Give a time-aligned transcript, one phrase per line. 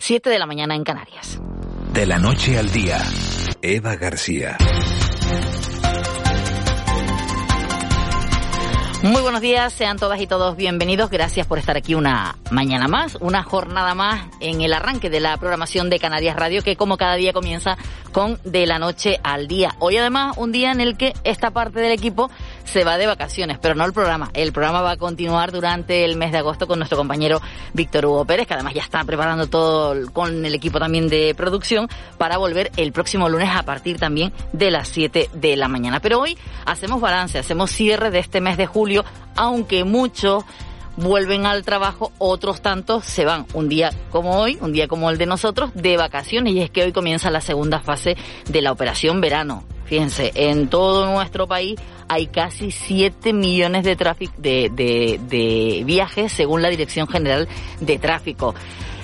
[0.00, 1.38] 7 de la mañana en Canarias.
[1.92, 2.98] De la noche al día,
[3.60, 4.56] Eva García.
[9.02, 11.10] Muy buenos días, sean todas y todos bienvenidos.
[11.10, 15.36] Gracias por estar aquí una mañana más, una jornada más en el arranque de la
[15.38, 17.78] programación de Canarias Radio, que como cada día comienza
[18.12, 19.74] con De la Noche al Día.
[19.78, 22.30] Hoy además un día en el que esta parte del equipo
[22.70, 24.30] se va de vacaciones, pero no el programa.
[24.32, 27.40] El programa va a continuar durante el mes de agosto con nuestro compañero
[27.72, 31.88] Víctor Hugo Pérez, que además ya está preparando todo con el equipo también de producción
[32.16, 35.98] para volver el próximo lunes a partir también de las 7 de la mañana.
[35.98, 40.44] Pero hoy hacemos balance, hacemos cierre de este mes de julio, aunque muchos
[40.96, 45.18] vuelven al trabajo, otros tantos se van un día como hoy, un día como el
[45.18, 48.16] de nosotros, de vacaciones y es que hoy comienza la segunda fase
[48.48, 49.64] de la operación verano.
[49.90, 51.76] Fíjense, en todo nuestro país
[52.06, 53.96] hay casi 7 millones de,
[54.38, 57.48] de, de viajes según la Dirección General
[57.80, 58.54] de Tráfico.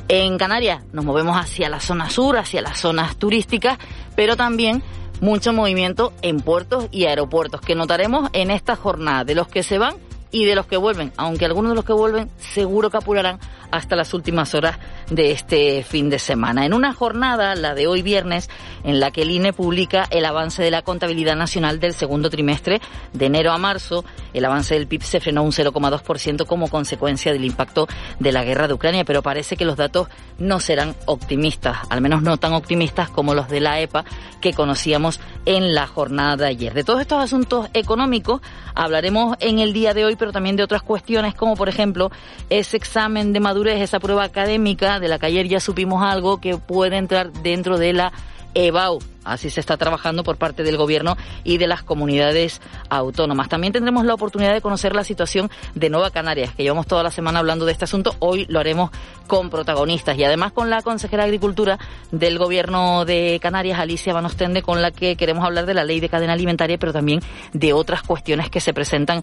[0.06, 3.78] En Canarias nos movemos hacia la zona sur, hacia las zonas turísticas,
[4.14, 4.80] pero también
[5.20, 9.78] mucho movimiento en puertos y aeropuertos que notaremos en esta jornada de los que se
[9.78, 9.96] van
[10.30, 13.38] y de los que vuelven, aunque algunos de los que vuelven seguro que apurarán
[13.70, 14.78] hasta las últimas horas
[15.10, 16.64] de este fin de semana.
[16.64, 18.48] En una jornada, la de hoy viernes,
[18.84, 22.80] en la que el INE publica el avance de la contabilidad nacional del segundo trimestre
[23.12, 27.44] de enero a marzo, el avance del PIB se frenó un 0,2% como consecuencia del
[27.44, 27.86] impacto
[28.18, 32.22] de la guerra de Ucrania, pero parece que los datos no serán optimistas, al menos
[32.22, 34.04] no tan optimistas como los de la EPA
[34.40, 36.74] que conocíamos en la jornada de ayer.
[36.74, 38.40] De todos estos asuntos económicos
[38.74, 42.10] hablaremos en el día de hoy, pero también de otras cuestiones como por ejemplo
[42.50, 46.56] ese examen de madurez, esa prueba académica de la que ayer ya supimos algo que
[46.56, 48.12] puede entrar dentro de la
[48.56, 48.98] EBAU.
[49.22, 53.48] Así se está trabajando por parte del Gobierno y de las comunidades autónomas.
[53.48, 57.10] También tendremos la oportunidad de conocer la situación de Nueva Canarias, que llevamos toda la
[57.10, 58.14] semana hablando de este asunto.
[58.20, 58.90] Hoy lo haremos
[59.26, 61.78] con protagonistas y además con la consejera Agricultura
[62.12, 66.08] del Gobierno de Canarias, Alicia Banostende, con la que queremos hablar de la ley de
[66.08, 67.20] cadena alimentaria, pero también
[67.52, 69.22] de otras cuestiones que se presentan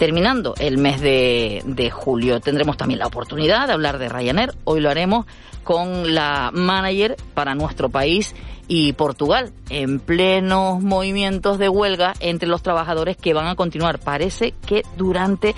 [0.00, 2.40] terminando el mes de, julio.
[2.40, 4.54] Tendremos también la oportunidad de hablar de Ryanair.
[4.64, 5.26] Hoy lo haremos
[5.62, 8.34] con la manager para nuestro país
[8.66, 13.98] y Portugal, en plenos movimientos de huelga entre los trabajadores que van a continuar.
[13.98, 15.54] Parece que durante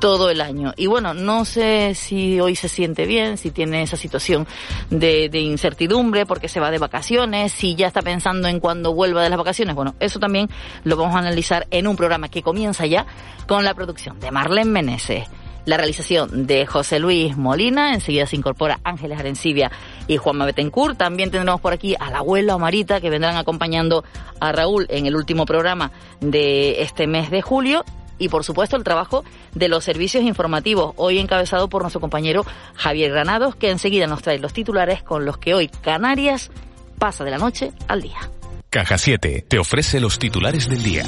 [0.00, 0.72] todo el año.
[0.76, 4.46] Y bueno, no sé si hoy se siente bien, si tiene esa situación
[4.90, 9.22] de, de, incertidumbre porque se va de vacaciones, si ya está pensando en cuando vuelva
[9.22, 9.74] de las vacaciones.
[9.74, 10.48] Bueno, eso también
[10.84, 13.06] lo vamos a analizar en un programa que comienza ya
[13.46, 15.28] con la producción de Marlene Meneses
[15.66, 17.92] la realización de José Luis Molina.
[17.92, 19.70] Enseguida se incorpora Ángeles Arencibia
[20.06, 20.96] y Juanma Betancourt.
[20.96, 24.04] También tendremos por aquí a la abuela Omarita que vendrán acompañando
[24.40, 25.90] a Raúl en el último programa
[26.20, 27.84] de este mes de julio
[28.18, 32.44] y por supuesto el trabajo de los servicios informativos, hoy encabezado por nuestro compañero
[32.74, 36.50] Javier Granados, que enseguida nos trae los titulares con los que hoy Canarias
[36.98, 38.30] pasa de la noche al día.
[38.70, 41.04] Caja 7 te ofrece los titulares del día.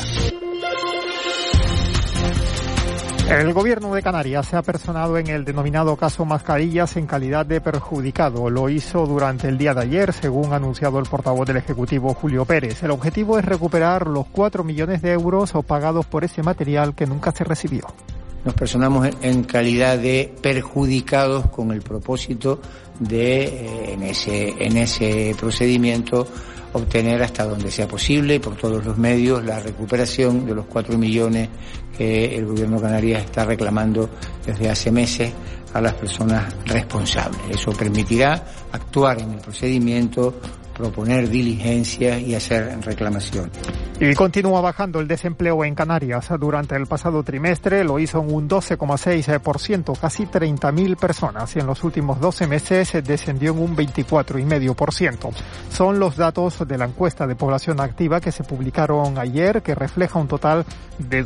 [3.28, 7.60] El gobierno de Canarias se ha personado en el denominado caso Mascarillas en calidad de
[7.60, 8.48] perjudicado.
[8.48, 12.46] Lo hizo durante el día de ayer, según ha anunciado el portavoz del Ejecutivo Julio
[12.46, 12.82] Pérez.
[12.82, 17.30] El objetivo es recuperar los 4 millones de euros pagados por ese material que nunca
[17.30, 17.82] se recibió.
[18.46, 22.62] Nos personamos en calidad de perjudicados con el propósito
[22.98, 26.26] de, eh, en, ese, en ese procedimiento,
[26.72, 31.48] obtener hasta donde sea posible por todos los medios la recuperación de los cuatro millones
[31.98, 34.08] que el gobierno de Canarias está reclamando
[34.46, 35.32] desde hace meses
[35.74, 37.40] a las personas responsables.
[37.50, 38.42] Eso permitirá
[38.72, 40.34] actuar en el procedimiento
[40.78, 43.50] proponer diligencias y hacer reclamación.
[44.00, 46.28] Y continúa bajando el desempleo en Canarias.
[46.38, 51.82] Durante el pasado trimestre lo hizo en un 12,6%, casi 30.000 personas, y en los
[51.82, 55.32] últimos 12 meses descendió en un 24,5%.
[55.68, 60.20] Son los datos de la encuesta de población activa que se publicaron ayer, que refleja
[60.20, 60.64] un total
[60.98, 61.24] de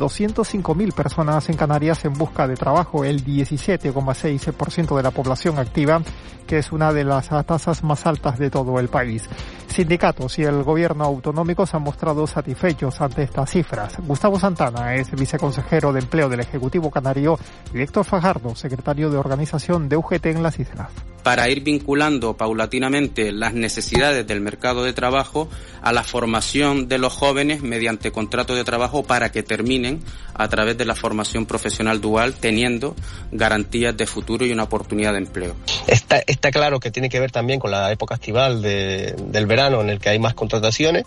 [0.63, 6.01] 205.000 personas en Canarias en busca de trabajo, el 17,6% de la población activa,
[6.47, 9.29] que es una de las tasas más altas de todo el país.
[9.67, 13.97] Sindicatos y el gobierno autonómico se han mostrado satisfechos ante estas cifras.
[14.05, 17.37] Gustavo Santana es viceconsejero de empleo del Ejecutivo Canario
[17.73, 20.91] y Héctor Fajardo, secretario de organización de UGT en las islas
[21.23, 25.49] para ir vinculando paulatinamente las necesidades del mercado de trabajo
[25.81, 30.01] a la formación de los jóvenes mediante contrato de trabajo para que terminen
[30.33, 32.95] a través de la formación profesional dual teniendo
[33.31, 35.55] garantías de futuro y una oportunidad de empleo.
[35.87, 39.81] Está, está claro que tiene que ver también con la época estival de, del verano
[39.81, 41.05] en el que hay más contrataciones,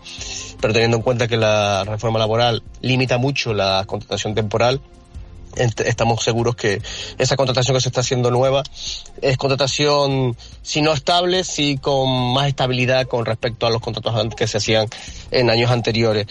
[0.61, 4.81] pero teniendo en cuenta que la reforma laboral limita mucho la contratación temporal,
[5.55, 6.83] estamos seguros que
[7.17, 8.65] esa contratación que se está haciendo nueva
[9.23, 14.49] es contratación, si no estable, sí con más estabilidad con respecto a los contratos que
[14.49, 14.89] se hacían
[15.31, 16.27] en años anteriores.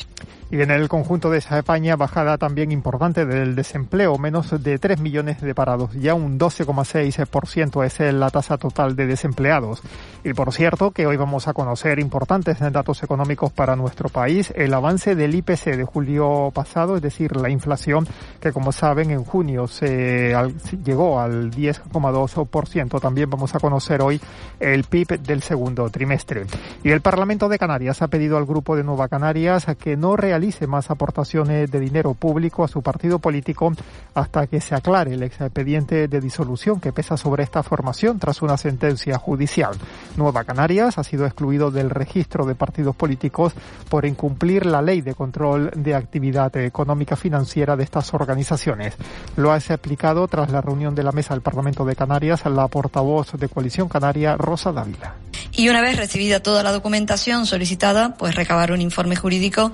[0.51, 5.41] Y en el conjunto de España, bajada también importante del desempleo, menos de 3 millones
[5.41, 9.81] de parados, ya un 12,6% es la tasa total de desempleados.
[10.23, 14.73] Y por cierto, que hoy vamos a conocer importantes datos económicos para nuestro país, el
[14.73, 18.07] avance del IPC de julio pasado, es decir, la inflación
[18.39, 20.35] que como saben en junio se
[20.83, 23.01] llegó al 10,2%.
[23.01, 24.21] También vamos a conocer hoy
[24.59, 26.45] el PIB del segundo trimestre.
[26.83, 30.34] Y el Parlamento de Canarias ha pedido al Grupo de Nueva Canarias que no realice
[30.67, 33.73] más aportaciones de dinero público a su partido político
[34.13, 38.57] hasta que se aclare el expediente de disolución que pesa sobre esta formación tras una
[38.57, 39.75] sentencia judicial.
[40.17, 43.53] Nueva Canarias ha sido excluido del registro de partidos políticos
[43.89, 48.95] por incumplir la ley de control de actividad económica financiera de estas organizaciones.
[49.35, 53.33] Lo ha explicado tras la reunión de la mesa del Parlamento de Canarias la portavoz
[53.33, 55.15] de Coalición Canaria, Rosa Dávila.
[55.51, 59.71] Y una vez recibida toda la documentación solicitada, pues recabar un informe jurídico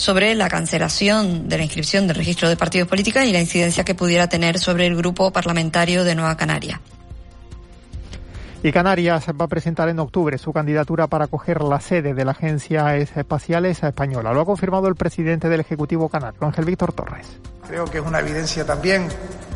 [0.00, 3.94] sobre la cancelación de la inscripción del registro de partidos políticos y la incidencia que
[3.94, 6.80] pudiera tener sobre el grupo parlamentario de Nueva Canaria.
[8.62, 12.30] Y Canarias va a presentar en octubre su candidatura para acoger la sede de la
[12.30, 14.32] Agencia Espacial Española.
[14.32, 17.26] Lo ha confirmado el presidente del Ejecutivo Canario, Ángel Víctor Torres.
[17.68, 19.06] Creo que es una evidencia también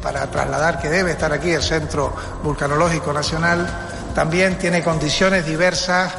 [0.03, 3.67] para trasladar que debe estar aquí el Centro Vulcanológico Nacional.
[4.15, 6.13] También tiene condiciones diversas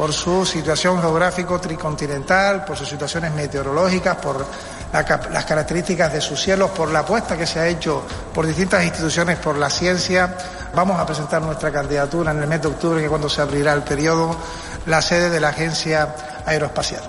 [0.00, 4.46] por su situación geográfico tricontinental, por sus situaciones meteorológicas, por
[4.94, 8.02] las características de sus cielos, por la apuesta que se ha hecho
[8.32, 10.34] por distintas instituciones por la ciencia.
[10.74, 13.82] Vamos a presentar nuestra candidatura en el mes de octubre, que cuando se abrirá el
[13.82, 14.34] periodo,
[14.86, 16.14] la sede de la Agencia
[16.46, 17.02] Aeroespacial.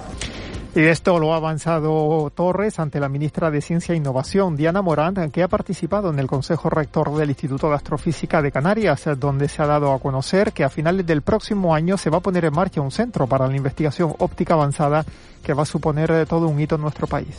[0.73, 5.29] Y esto lo ha avanzado Torres ante la ministra de Ciencia e Innovación, Diana Morán,
[5.29, 9.61] que ha participado en el Consejo Rector del Instituto de Astrofísica de Canarias, donde se
[9.61, 12.53] ha dado a conocer que a finales del próximo año se va a poner en
[12.53, 15.03] marcha un centro para la investigación óptica avanzada
[15.43, 17.35] que va a suponer todo un hito en nuestro país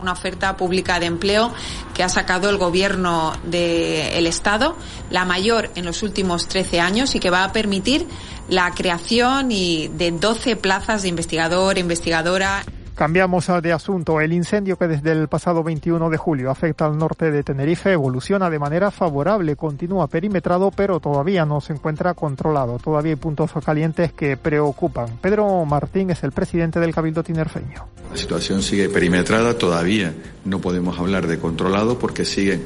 [0.00, 1.52] una oferta pública de empleo
[1.94, 4.76] que ha sacado el gobierno del Estado,
[5.10, 8.06] la mayor en los últimos 13 años y que va a permitir
[8.48, 12.64] la creación y de 12 plazas de investigador, investigadora.
[12.94, 14.20] Cambiamos de asunto.
[14.20, 18.48] El incendio que desde el pasado 21 de julio afecta al norte de Tenerife evoluciona
[18.50, 22.78] de manera favorable, continúa perimetrado, pero todavía no se encuentra controlado.
[22.78, 25.18] Todavía hay puntos calientes que preocupan.
[25.20, 27.93] Pedro Martín es el presidente del Cabildo Tinerfeño.
[28.14, 30.14] La situación sigue perimetrada, todavía
[30.44, 32.62] no podemos hablar de controlado porque siguen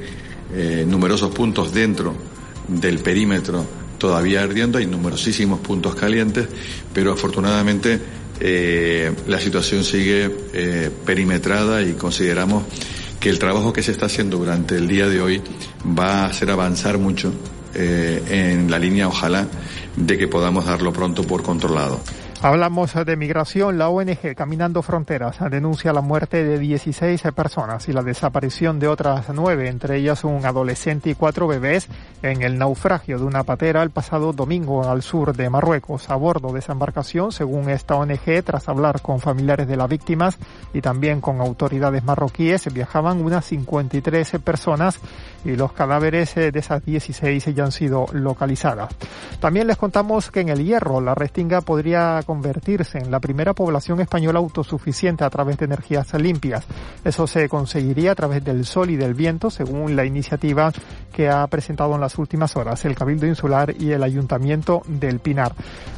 [0.53, 2.13] eh, numerosos puntos dentro
[2.67, 3.65] del perímetro
[3.97, 6.47] todavía ardiendo, hay numerosísimos puntos calientes,
[6.93, 7.99] pero afortunadamente
[8.39, 12.65] eh, la situación sigue eh, perimetrada y consideramos
[13.19, 15.41] que el trabajo que se está haciendo durante el día de hoy
[15.97, 17.33] va a hacer avanzar mucho
[17.73, 19.47] eh, en la línea, ojalá,
[19.95, 21.99] de que podamos darlo pronto por controlado.
[22.41, 23.77] Hablamos de migración.
[23.77, 29.25] La ONG Caminando Fronteras denuncia la muerte de 16 personas y la desaparición de otras
[29.33, 31.89] nueve, entre ellas un adolescente y cuatro bebés,
[32.23, 36.09] en el naufragio de una patera el pasado domingo al sur de Marruecos.
[36.09, 40.37] A bordo de esa embarcación, según esta ONG, tras hablar con familiares de las víctimas
[40.73, 45.01] y también con autoridades marroquíes, viajaban unas 53 personas
[45.43, 48.95] y los cadáveres de esas 16 ya han sido localizadas.
[49.41, 54.01] También les contamos que en el Hierro la restinga podría convertirse en la primera población
[54.01, 56.63] española autosuficiente a través de energías limpias.
[57.03, 60.71] Eso se conseguiría a través del sol y del viento, según la iniciativa
[61.11, 65.53] que ha presentado en las últimas horas el Cabildo Insular y el Ayuntamiento del Pinar.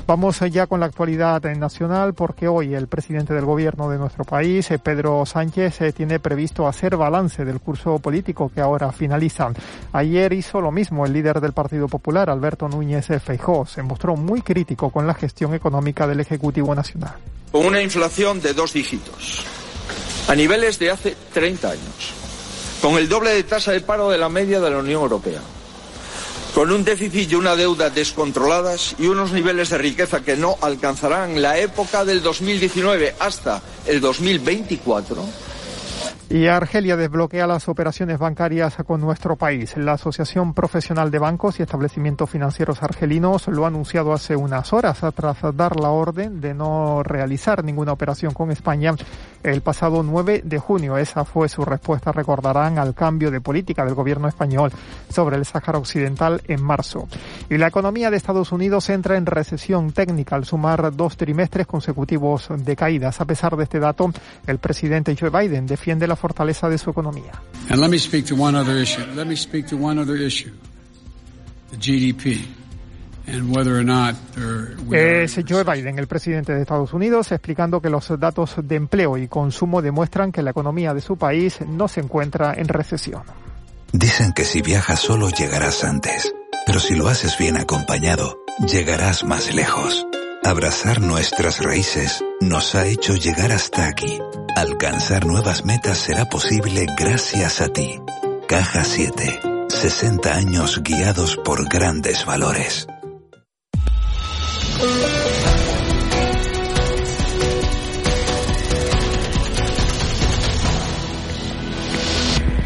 [0.08, 4.72] Vamos ya con la actualidad nacional porque hoy el presidente del gobierno de nuestro país,
[4.72, 9.52] eh, Pedro Sánchez, eh, tiene previsto hacer balance del curso político que ahora finaliza.
[9.92, 13.66] Ayer hizo lo mismo el líder del Partido Popular, Alberto Núñez Feijó.
[13.66, 17.16] Se mostró muy crítico con la gestión económica del Ejecutivo Nacional.
[17.51, 19.44] Con una inflación de dos dígitos,
[20.28, 22.13] a niveles de hace 30 años,
[22.82, 25.42] con el doble de tasa de paro de la media de la Unión Europea,
[26.56, 31.42] con un déficit y una deuda descontroladas y unos niveles de riqueza que no alcanzarán
[31.42, 35.25] la época del 2019 hasta el 2024
[36.34, 39.76] y Argelia desbloquea las operaciones bancarias con nuestro país.
[39.76, 45.02] La Asociación Profesional de Bancos y Establecimientos Financieros Argelinos lo ha anunciado hace unas horas
[45.14, 48.96] tras dar la orden de no realizar ninguna operación con España
[49.44, 50.98] el pasado 9 de junio.
[50.98, 54.72] Esa fue su respuesta, recordarán, al cambio de política del gobierno español
[55.10, 57.08] sobre el Sáhara Occidental en marzo.
[57.50, 62.48] Y la economía de Estados Unidos entra en recesión técnica al sumar dos trimestres consecutivos
[62.56, 63.20] de caídas.
[63.20, 64.12] A pesar de este dato,
[64.48, 67.34] el presidente Joe Biden defiende la fortaleza de su economía.
[67.70, 69.04] And let me speak to one other issue.
[69.16, 70.51] Let me speak to one other issue.
[71.72, 72.46] The GDP.
[73.28, 77.90] And whether or not there, es Joe Biden, el presidente de Estados Unidos, explicando que
[77.90, 82.01] los datos de empleo y consumo demuestran que la economía de su país no se
[82.01, 83.22] encuentra en recesión.
[83.94, 86.34] Dicen que si viajas solo llegarás antes,
[86.66, 90.06] pero si lo haces bien acompañado, llegarás más lejos.
[90.43, 94.19] Abrazar nuestras raíces nos ha hecho llegar hasta aquí.
[94.55, 98.01] Alcanzar nuevas metas será posible gracias a ti.
[98.48, 99.39] Caja 7.
[99.69, 102.88] 60 años guiados por grandes valores.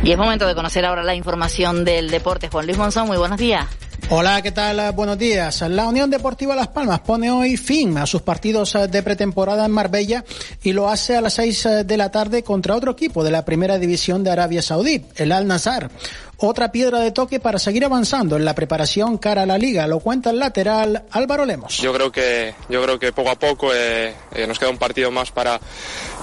[0.02, 2.48] Y es momento de conocer ahora la información del deporte.
[2.48, 3.68] Juan Luis Monzón, muy buenos días.
[4.08, 4.92] Hola, ¿qué tal?
[4.92, 5.62] Buenos días.
[5.62, 10.24] La Unión Deportiva Las Palmas pone hoy fin a sus partidos de pretemporada en Marbella
[10.62, 13.80] y lo hace a las seis de la tarde contra otro equipo de la primera
[13.80, 15.90] división de Arabia Saudí, el Al Nazar
[16.38, 19.88] otra piedra de toque para seguir avanzando en la preparación cara a la liga.
[19.88, 21.78] Lo cuenta el lateral Álvaro Lemos.
[21.78, 25.12] Yo creo que, yo creo que poco a poco eh, eh, nos queda un partido
[25.12, 25.60] más para,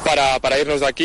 [0.04, 1.04] para, para irnos de aquí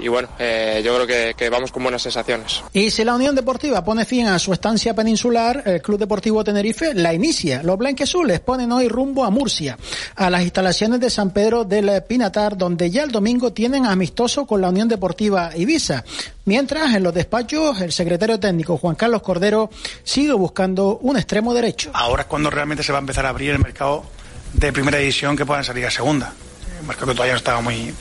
[0.00, 2.62] y, bueno, eh, yo creo que, que, vamos con buenas sensaciones.
[2.72, 6.94] Y si la Unión Deportiva pone fin a su estancia peninsular, el Club Deportivo Tenerife
[6.94, 7.62] la inicia.
[7.62, 9.78] Los blanqueazules ponen hoy rumbo a Murcia,
[10.16, 14.60] a las instalaciones de San Pedro del Pinatar, donde ya el domingo tienen amistoso con
[14.60, 16.04] la Unión Deportiva Ibiza.
[16.46, 19.70] Mientras, en los despachos, el secretario técnico Juan Carlos Cordero
[20.02, 21.90] sigue buscando un extremo derecho.
[21.94, 24.04] Ahora es cuando realmente se va a empezar a abrir el mercado
[24.52, 26.34] de primera división que puedan salir a segunda.
[26.80, 27.94] El mercado que todavía no estaba muy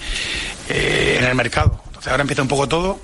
[0.70, 1.82] eh, en el mercado.
[1.88, 3.00] Entonces ahora empieza un poco todo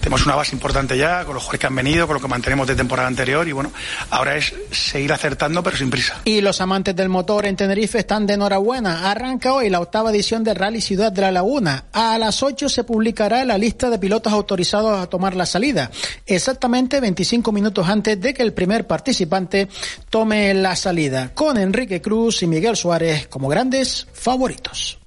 [0.00, 2.66] tenemos una base importante ya, con los jugadores que han venido, con lo que mantenemos
[2.66, 3.72] de temporada anterior y bueno,
[4.10, 6.20] ahora es seguir acertando pero sin prisa.
[6.24, 9.10] Y los amantes del motor en Tenerife están de enhorabuena.
[9.10, 11.84] Arranca hoy la octava edición del Rally Ciudad de la Laguna.
[11.92, 15.90] A las 8 se publicará la lista de pilotos autorizados a tomar la salida,
[16.24, 19.68] exactamente 25 minutos antes de que el primer participante
[20.10, 24.98] tome la salida, con Enrique Cruz y Miguel Suárez como grandes favoritos.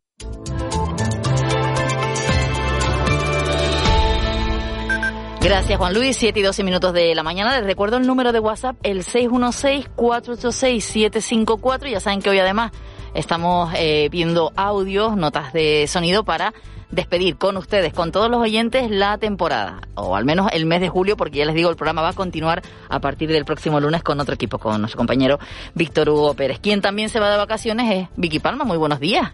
[5.41, 6.17] Gracias, Juan Luis.
[6.17, 7.55] 7 y 12 minutos de la mañana.
[7.55, 11.89] Les recuerdo el número de WhatsApp, el 616-486-754.
[11.89, 12.74] Ya saben que hoy además
[13.13, 16.53] estamos eh, viendo audios, notas de sonido para
[16.91, 20.89] despedir con ustedes, con todos los oyentes, la temporada, o al menos el mes de
[20.89, 24.03] julio, porque ya les digo, el programa va a continuar a partir del próximo lunes
[24.03, 25.39] con otro equipo, con nuestro compañero
[25.74, 26.60] Víctor Hugo Pérez.
[26.60, 28.65] Quien también se va de vacaciones es Vicky Palma.
[28.65, 29.31] Muy buenos días.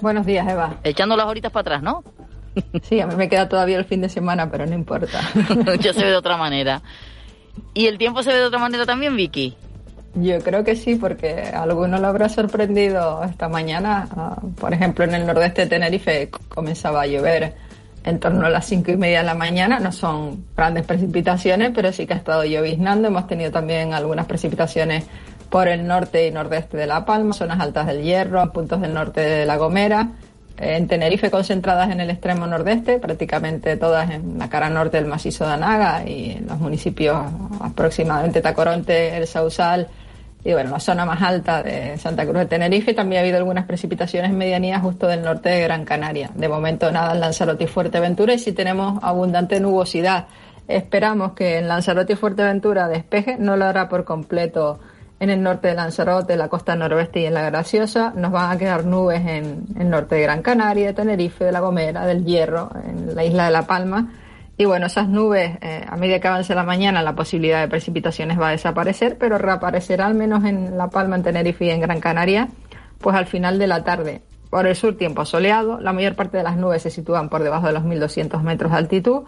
[0.00, 0.76] Buenos días, Eva.
[0.84, 2.04] Echando las horitas para atrás, ¿no?
[2.82, 5.20] Sí, a mí me queda todavía el fin de semana, pero no importa.
[5.80, 6.82] ya se ve de otra manera.
[7.74, 9.56] ¿Y el tiempo se ve de otra manera también, Vicky?
[10.14, 14.08] Yo creo que sí, porque a alguno lo habrá sorprendido esta mañana.
[14.14, 17.54] Ah, por ejemplo, en el nordeste de Tenerife comenzaba a llover
[18.04, 19.78] en torno a las cinco y media de la mañana.
[19.78, 23.08] No son grandes precipitaciones, pero sí que ha estado lloviznando.
[23.08, 25.04] Hemos tenido también algunas precipitaciones
[25.48, 29.20] por el norte y nordeste de La Palma, zonas altas del Hierro, puntos del norte
[29.20, 30.10] de La Gomera
[30.58, 35.46] en Tenerife concentradas en el extremo nordeste, prácticamente todas en la cara norte del macizo
[35.46, 37.16] de Anaga y en los municipios
[37.60, 39.88] aproximadamente Tacoronte, El Sausal
[40.44, 42.94] y bueno, la zona más alta de Santa Cruz de Tenerife.
[42.94, 46.30] También ha habido algunas precipitaciones medianías justo del norte de Gran Canaria.
[46.34, 50.26] De momento nada en Lanzarote y Fuerteventura y si tenemos abundante nubosidad.
[50.66, 54.80] Esperamos que en Lanzarote y Fuerteventura despeje, no lo hará por completo
[55.22, 58.12] en el norte de Lanzarote, la costa noroeste y en la Graciosa.
[58.16, 61.60] Nos van a quedar nubes en el norte de Gran Canaria, de Tenerife, de La
[61.60, 64.12] Gomera, del Hierro, en la isla de La Palma.
[64.56, 68.36] Y bueno, esas nubes, eh, a medida que avance la mañana, la posibilidad de precipitaciones
[68.36, 72.00] va a desaparecer, pero reaparecerá al menos en La Palma, en Tenerife y en Gran
[72.00, 72.48] Canaria,
[72.98, 74.22] pues al final de la tarde.
[74.50, 75.78] Por el sur, tiempo soleado.
[75.78, 78.78] La mayor parte de las nubes se sitúan por debajo de los 1200 metros de
[78.78, 79.22] altitud.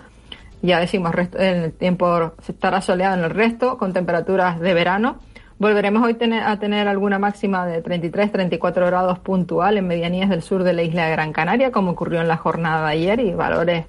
[0.61, 5.21] Ya decimos, el tiempo estará soleado en el resto, con temperaturas de verano
[5.59, 10.73] Volveremos hoy a tener alguna máxima de 33-34 grados puntual en medianías del sur de
[10.73, 13.87] la isla de Gran Canaria, como ocurrió en la jornada de ayer, y valores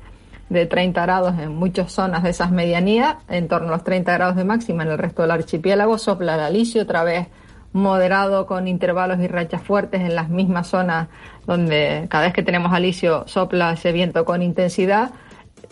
[0.49, 4.35] de 30 grados en muchas zonas de esas medianías, en torno a los 30 grados
[4.35, 5.97] de máxima en el resto del archipiélago.
[5.97, 7.27] Sopla el alisio, otra vez
[7.73, 11.09] moderado con intervalos y rachas fuertes en las mismas zonas
[11.47, 15.11] donde cada vez que tenemos alisio sopla ese viento con intensidad.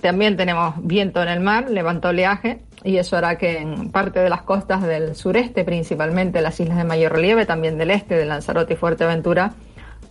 [0.02, 4.30] También tenemos viento en el mar, levanta oleaje y eso hará que en parte de
[4.30, 8.74] las costas del sureste, principalmente las islas de mayor relieve, también del este, de Lanzarote
[8.74, 9.54] y Fuerteventura,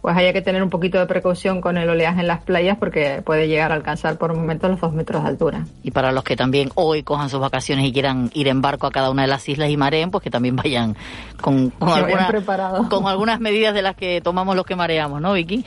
[0.00, 3.22] pues haya que tener un poquito de precaución con el oleaje en las playas porque
[3.24, 5.66] puede llegar a alcanzar por momentos los dos metros de altura.
[5.84, 8.90] Y para los que también hoy cojan sus vacaciones y quieran ir en barco a
[8.90, 10.96] cada una de las islas y mareen, pues que también vayan
[11.40, 11.88] con, con,
[12.88, 15.64] con algunas medidas de las que tomamos los que mareamos, ¿no, Vicky?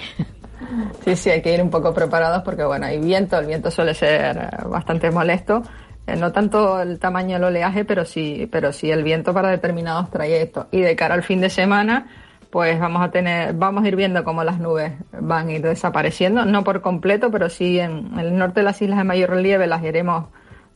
[1.03, 3.93] Sí, sí, hay que ir un poco preparados porque, bueno, hay viento, el viento suele
[3.93, 5.61] ser eh, bastante molesto.
[6.07, 10.09] Eh, no tanto el tamaño del oleaje, pero sí, pero sí el viento para determinados
[10.11, 10.67] trayectos.
[10.71, 12.07] Y de cara al fin de semana,
[12.51, 16.45] pues vamos a tener, vamos a ir viendo cómo las nubes van a ir desapareciendo,
[16.45, 19.83] no por completo, pero sí en el norte de las islas de mayor relieve las
[19.83, 20.25] iremos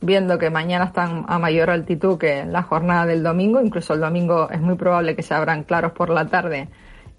[0.00, 4.50] viendo que mañana están a mayor altitud que la jornada del domingo, incluso el domingo
[4.50, 6.68] es muy probable que se abran claros por la tarde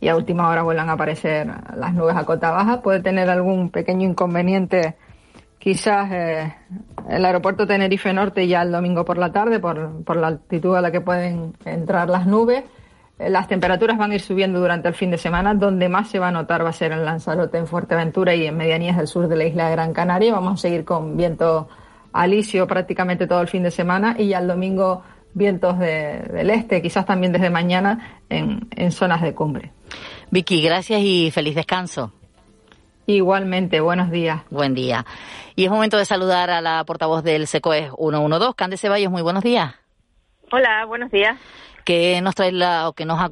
[0.02, 2.82] y a última hora vuelvan a aparecer las nubes a cota baja.
[2.82, 4.96] Puede tener algún pequeño inconveniente
[5.62, 6.56] quizás eh,
[7.08, 10.82] el aeropuerto Tenerife Norte ya el domingo por la tarde por, por la altitud a
[10.82, 12.64] la que pueden entrar las nubes.
[13.20, 15.54] Eh, las temperaturas van a ir subiendo durante el fin de semana.
[15.54, 18.58] Donde más se va a notar va a ser en Lanzarote, en Fuerteventura y en
[18.58, 20.34] medianías del sur de la isla de Gran Canaria.
[20.34, 21.70] Vamos a seguir con viento
[22.12, 25.04] alisio prácticamente todo el fin de semana y ya el domingo
[25.34, 29.72] vientos del este, quizás también desde mañana en, en zonas de cumbre.
[30.30, 32.12] Vicky, gracias y feliz descanso.
[33.06, 34.42] Igualmente, buenos días.
[34.50, 35.06] Buen día.
[35.56, 39.44] Y es momento de saludar a la portavoz del SECOES 112, Cande Ceballos, muy buenos
[39.44, 39.76] días.
[40.52, 41.40] Hola, buenos días.
[41.86, 43.30] ¿Qué nos trae la, o que nos ha,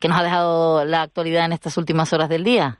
[0.00, 2.78] que nos ha dejado la actualidad en estas últimas horas del día?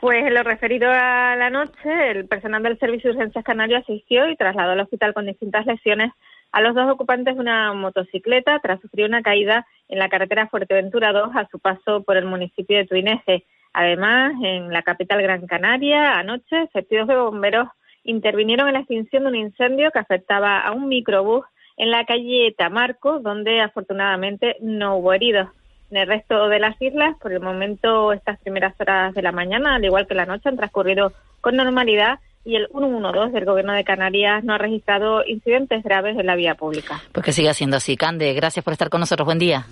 [0.00, 4.28] Pues en lo referido a la noche, el personal del Servicio de Urgencias Canario asistió
[4.28, 6.12] y trasladó al hospital con distintas lesiones
[6.52, 11.12] a los dos ocupantes de una motocicleta tras sufrir una caída en la carretera Fuerteventura
[11.12, 13.44] 2 a su paso por el municipio de Tuineje.
[13.74, 17.68] Además, en la capital Gran Canaria, anoche, efectivos de bomberos
[18.04, 21.44] intervinieron en la extinción de un incendio que afectaba a un microbús
[21.76, 25.48] en la calle Tamarco, donde afortunadamente no hubo heridos
[25.90, 27.16] en el resto de las islas.
[27.20, 30.56] Por el momento, estas primeras horas de la mañana, al igual que la noche, han
[30.56, 36.16] transcurrido con normalidad y el 112 del Gobierno de Canarias no ha registrado incidentes graves
[36.16, 37.02] en la vía pública.
[37.10, 37.96] Pues que siga siendo así.
[37.96, 39.26] Cande, gracias por estar con nosotros.
[39.26, 39.66] Buen día.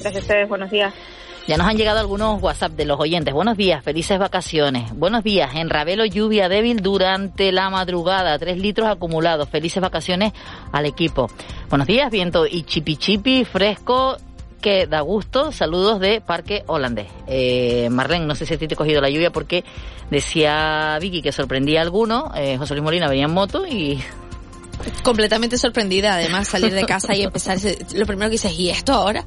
[0.00, 0.48] Gracias a ustedes.
[0.48, 0.94] Buenos días.
[1.48, 3.32] Ya nos han llegado algunos WhatsApp de los oyentes.
[3.32, 4.92] Buenos días, felices vacaciones.
[4.94, 9.48] Buenos días, en Ravelo lluvia débil durante la madrugada, tres litros acumulados.
[9.48, 10.34] Felices vacaciones
[10.72, 11.30] al equipo.
[11.70, 14.18] Buenos días, viento y chipi chipi fresco
[14.60, 15.50] que da gusto.
[15.50, 17.08] Saludos de Parque Holandés.
[17.26, 19.64] Eh, Marlene, no sé si a ti te he cogido la lluvia porque
[20.10, 22.30] decía Vicky que sorprendía a alguno.
[22.36, 24.02] Eh, José Luis Molina venía en moto y
[25.02, 27.58] completamente sorprendida además salir de casa y empezar
[27.94, 29.24] lo primero que dices y esto ahora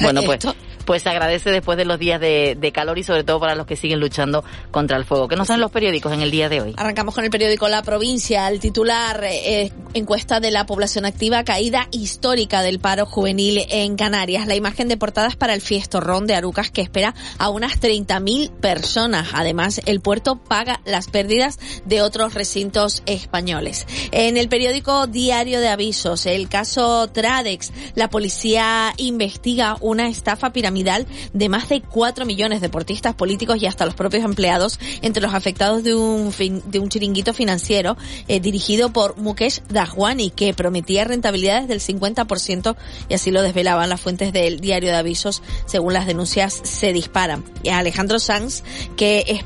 [0.00, 0.40] bueno pues
[0.84, 3.76] pues se agradece después de los días de, calor y sobre todo para los que
[3.76, 5.28] siguen luchando contra el fuego.
[5.28, 6.74] ¿Qué nos dan los periódicos en el día de hoy?
[6.76, 8.48] Arrancamos con el periódico La Provincia.
[8.48, 14.46] El titular, eh, encuesta de la población activa, caída histórica del paro juvenil en Canarias.
[14.46, 19.28] La imagen de portadas para el fiestorrón de Arucas que espera a unas 30.000 personas.
[19.32, 23.86] Además, el puerto paga las pérdidas de otros recintos españoles.
[24.10, 30.73] En el periódico Diario de Avisos, el caso Tradex, la policía investiga una estafa piramidal
[30.74, 35.32] de más de 4 millones de deportistas políticos y hasta los propios empleados entre los
[35.32, 36.32] afectados de un,
[36.66, 42.74] de un chiringuito financiero eh, dirigido por Mukesh Dahwani que prometía rentabilidades del 50%
[43.08, 47.44] y así lo desvelaban las fuentes del diario de avisos según las denuncias se disparan.
[47.70, 48.64] Alejandro Sanz
[48.96, 49.44] que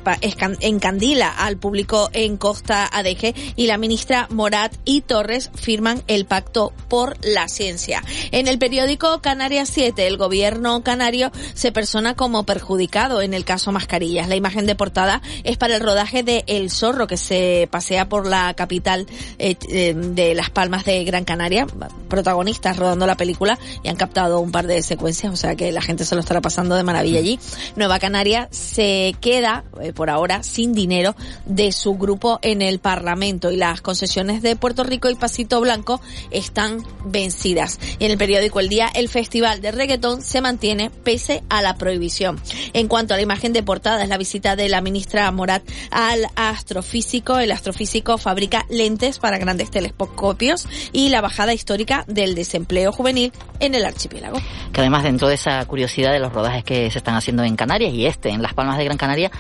[0.61, 6.73] encandila al público en Costa Adeje y la ministra Morat y Torres firman el pacto
[6.89, 8.03] por la ciencia.
[8.31, 11.18] En el periódico Canarias 7 el gobierno canario
[11.55, 14.29] se persona como perjudicado en el caso Mascarillas.
[14.29, 18.27] La imagen de portada es para el rodaje de El Zorro que se pasea por
[18.27, 19.07] la capital
[19.39, 21.67] eh, eh, de Las Palmas de Gran Canaria.
[22.09, 25.83] Protagonistas rodando la película y han captado un par de secuencias, o sea que la
[25.83, 27.39] gente se lo estará pasando de maravilla allí.
[27.77, 31.15] Nueva Canaria se queda eh, por ahora sin dinero
[31.47, 36.01] de su grupo en el Parlamento y las concesiones de Puerto Rico y Pasito Blanco
[36.31, 37.79] están vencidas.
[37.99, 41.75] Y en el periódico El Día, el Festival de Reggaetón se mantiene pese a la
[41.77, 42.39] prohibición.
[42.75, 46.27] En cuanto a la imagen de portada, es la visita de la ministra Morat al
[46.37, 47.39] astrofísico.
[47.39, 53.75] El astrofísico fabrica lentes para grandes telescopios y la bajada histórica del desempleo juvenil en
[53.75, 54.37] el archipiélago.
[54.71, 57.95] Que además dentro de esa curiosidad de los rodajes que se están haciendo en Canarias
[57.95, 59.31] y este, en Las Palmas de Gran Canaria,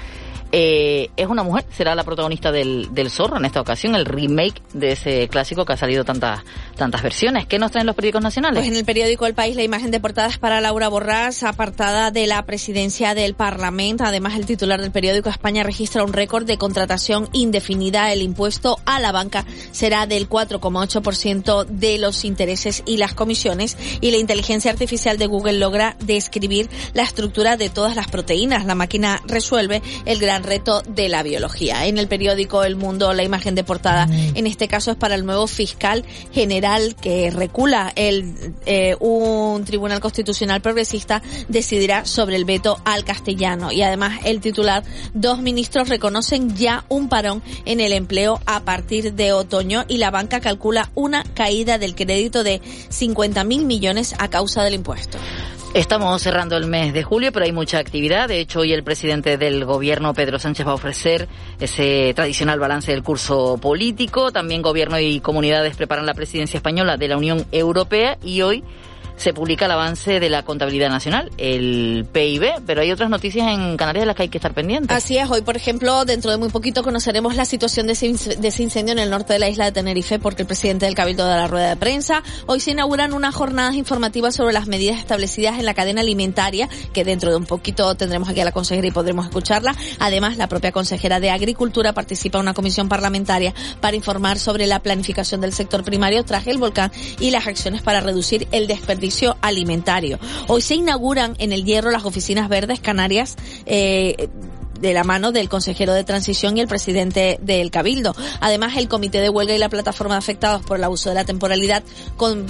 [0.53, 4.63] eh, es una mujer, será la protagonista del, del Zorro en esta ocasión, el remake
[4.73, 6.41] de ese clásico que ha salido tantas
[6.79, 7.47] tantas versiones.
[7.47, 8.61] ¿Qué nos traen los periódicos nacionales?
[8.61, 12.11] Pues en el periódico El País la imagen de portada es para Laura Borrás, apartada
[12.11, 14.05] de la presidencia del Parlamento.
[14.05, 18.13] Además, el titular del periódico España registra un récord de contratación indefinida.
[18.13, 23.77] El impuesto a la banca será del 4,8% de los intereses y las comisiones.
[24.01, 28.65] Y la inteligencia artificial de Google logra describir la estructura de todas las proteínas.
[28.65, 31.87] La máquina resuelve el gran gran reto de la biología.
[31.87, 35.25] En el periódico El Mundo, la imagen de portada, en este caso es para el
[35.25, 42.81] nuevo fiscal general que recula el, eh, un tribunal constitucional progresista decidirá sobre el veto
[42.85, 43.73] al castellano.
[43.73, 49.15] Y además el titular, dos ministros reconocen ya un parón en el empleo a partir
[49.15, 54.29] de otoño y la banca calcula una caída del crédito de 50 mil millones a
[54.29, 55.19] causa del impuesto.
[55.75, 58.27] Estamos cerrando el mes de julio, pero hay mucha actividad.
[58.27, 61.29] De hecho, hoy el presidente del gobierno, Pedro Sánchez, va a ofrecer
[61.61, 64.33] ese tradicional balance del curso político.
[64.33, 68.65] También gobierno y comunidades preparan la presidencia española de la Unión Europea y hoy
[69.19, 73.77] se publica el avance de la contabilidad nacional, el PIB, pero hay otras noticias en
[73.77, 74.97] Canarias de las que hay que estar pendientes.
[74.97, 78.93] Así es, hoy por ejemplo, dentro de muy poquito conoceremos la situación de ese, incendio
[78.93, 81.49] en el norte de la isla de Tenerife porque el presidente del Cabildo da la
[81.49, 82.23] rueda de prensa.
[82.47, 87.05] Hoy se inauguran unas jornadas informativas sobre las medidas establecidas en la cadena alimentaria, que
[87.05, 89.75] dentro de un poquito tendremos aquí a la consejera y podremos escucharla.
[89.99, 94.81] Además, la propia consejera de Agricultura participa en una comisión parlamentaria para informar sobre la
[94.81, 99.08] planificación del sector primario tras el volcán y las acciones para reducir el desperdicio
[99.41, 100.19] alimentario.
[100.47, 104.29] Hoy se inauguran en el Hierro las oficinas verdes canarias eh,
[104.81, 108.15] de la mano del consejero de transición y el presidente del Cabildo.
[108.41, 111.25] Además, el Comité de Huelga y la Plataforma de Afectados por el Abuso de la
[111.25, 111.83] Temporalidad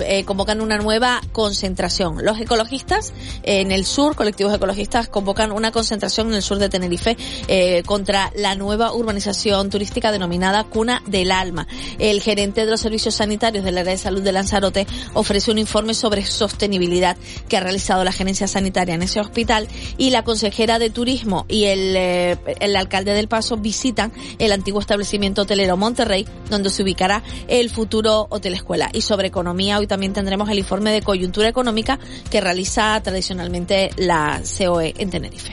[0.04, 2.24] eh, convocan una nueva concentración.
[2.24, 3.12] Los ecologistas
[3.42, 7.16] en el sur, colectivos ecologistas, convocan una concentración en el sur de Tenerife
[7.48, 11.66] eh, contra la nueva urbanización turística denominada Cuna del Alma.
[11.98, 15.94] El gerente de los servicios sanitarios del área de salud de Lanzarote ofrece un informe
[15.94, 17.16] sobre sostenibilidad
[17.48, 21.64] que ha realizado la gerencia sanitaria en ese hospital y la consejera de turismo y
[21.64, 27.22] el eh, el alcalde del Paso visitan el antiguo establecimiento hotelero Monterrey, donde se ubicará
[27.46, 28.90] el futuro hotel escuela.
[28.92, 31.98] Y sobre economía, hoy también tendremos el informe de coyuntura económica
[32.30, 35.52] que realiza tradicionalmente la COE en Tenerife.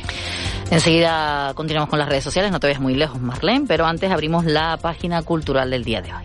[0.71, 4.45] Enseguida continuamos con las redes sociales, no te vayas muy lejos, Marlene, pero antes abrimos
[4.45, 6.23] la página cultural del día de hoy.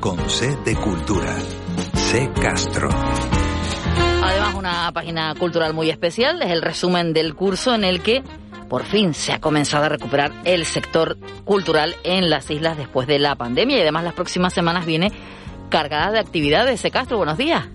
[0.00, 1.34] Con C de Cultura,
[1.94, 2.90] C Castro.
[4.56, 8.22] Una página cultural muy especial es el resumen del curso en el que
[8.68, 13.18] por fin se ha comenzado a recuperar el sector cultural en las islas después de
[13.18, 15.10] la pandemia y además las próximas semanas viene
[15.68, 16.82] cargada de actividades.
[16.92, 17.66] Castro, buenos días.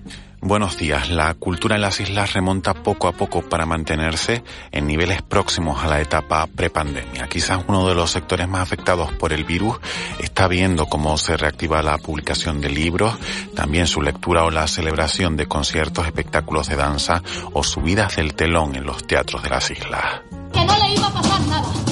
[0.42, 1.10] Buenos días.
[1.10, 5.88] La cultura en las islas remonta poco a poco para mantenerse en niveles próximos a
[5.88, 7.28] la etapa prepandemia.
[7.28, 9.78] Quizás uno de los sectores más afectados por el virus
[10.20, 13.18] está viendo cómo se reactiva la publicación de libros,
[13.56, 17.24] también su lectura o la celebración de conciertos, espectáculos de danza
[17.54, 20.22] o subidas del telón en los teatros de las islas.
[20.54, 21.87] Que no le iba a pasar nada.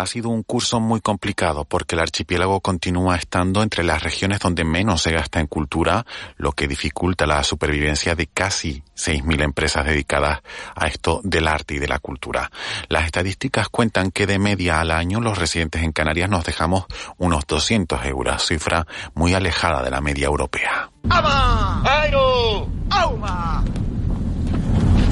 [0.00, 4.64] Ha sido un curso muy complicado porque el archipiélago continúa estando entre las regiones donde
[4.64, 6.06] menos se gasta en cultura,
[6.38, 10.40] lo que dificulta la supervivencia de casi 6.000 empresas dedicadas
[10.74, 12.50] a esto del arte y de la cultura.
[12.88, 16.86] Las estadísticas cuentan que de media al año los residentes en Canarias nos dejamos
[17.18, 20.90] unos 200 euros, cifra muy alejada de la media europea.
[21.10, 21.82] ¡Auma!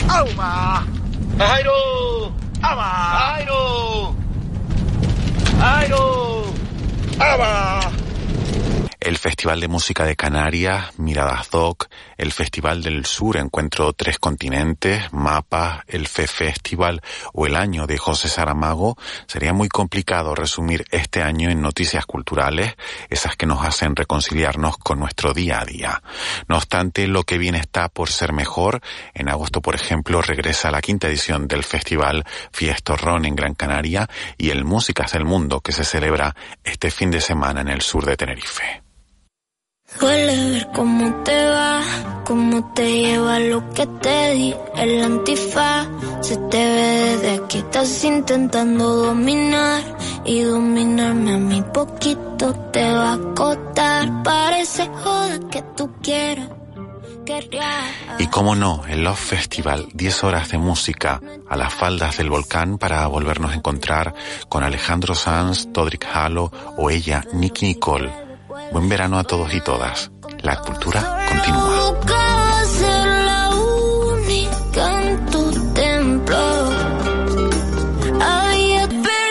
[0.08, 0.86] ¡Auma!
[2.62, 3.87] ¡Ama!
[5.58, 6.44] ¡Jairo!
[7.18, 7.97] ¡Ama!
[9.08, 15.10] El Festival de Música de Canarias, Miradas Doc, el Festival del Sur, Encuentro Tres Continentes,
[15.14, 17.00] Mapas, el FE Festival
[17.32, 22.76] o el año de José Saramago, sería muy complicado resumir este año en noticias culturales,
[23.08, 26.02] esas que nos hacen reconciliarnos con nuestro día a día.
[26.46, 28.82] No obstante, lo que viene está por ser mejor.
[29.14, 34.50] En agosto, por ejemplo, regresa la quinta edición del Festival Fiestorrón en Gran Canaria y
[34.50, 38.14] el Músicas del Mundo que se celebra este fin de semana en el sur de
[38.14, 38.82] Tenerife.
[39.96, 41.80] Duele ver cómo te va,
[42.24, 45.88] cómo te lleva lo que te di, el antifaz.
[46.20, 49.82] Se te ve desde aquí, estás intentando dominar
[50.26, 54.22] y dominarme a mí poquito te va a costar.
[54.22, 56.48] Parece joda que tú quieras.
[58.18, 62.78] Y cómo no, el Love Festival, 10 horas de música a las faldas del volcán
[62.78, 64.14] para volvernos a encontrar
[64.48, 68.27] con Alejandro Sanz, Todrick Halo o ella, Nicky Nicole
[68.72, 70.10] Buen verano a todos y todas.
[70.42, 71.78] La cultura continúa.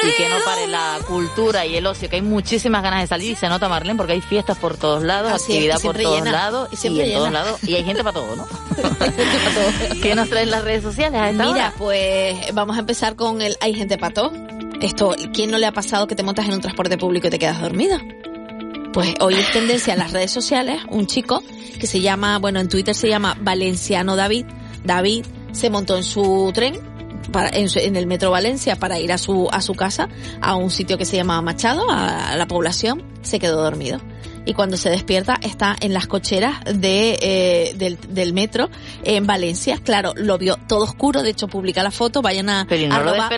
[0.03, 3.31] Y que no pare la cultura y el ocio, que hay muchísimas ganas de salir
[3.31, 6.31] y se nota, Marlene, porque hay fiestas por todos lados, Así actividad por todos llena,
[6.31, 7.63] lados y y, siempre en todos lados.
[7.63, 8.47] Y hay gente para todo, ¿no?
[10.01, 11.73] ¿Qué nos traen las redes sociales a esta Mira, hora?
[11.77, 14.31] pues vamos a empezar con el Hay gente pato.
[14.81, 17.39] Esto, ¿quién no le ha pasado que te montas en un transporte público y te
[17.39, 17.99] quedas dormida?
[18.97, 21.43] Pues hoy es tendencia en las redes sociales un chico
[21.79, 24.47] que se llama, bueno, en Twitter se llama Valenciano David.
[24.83, 26.79] David se montó en su tren
[27.31, 30.09] para, en, en el metro Valencia para ir a su a su casa
[30.41, 34.01] a un sitio que se llama Machado a, la población se quedó dormido
[34.47, 38.69] y cuando se despierta está en las cocheras de eh, del, del metro
[39.03, 42.65] en Valencia claro lo vio todo oscuro de hecho publica la foto vayan a.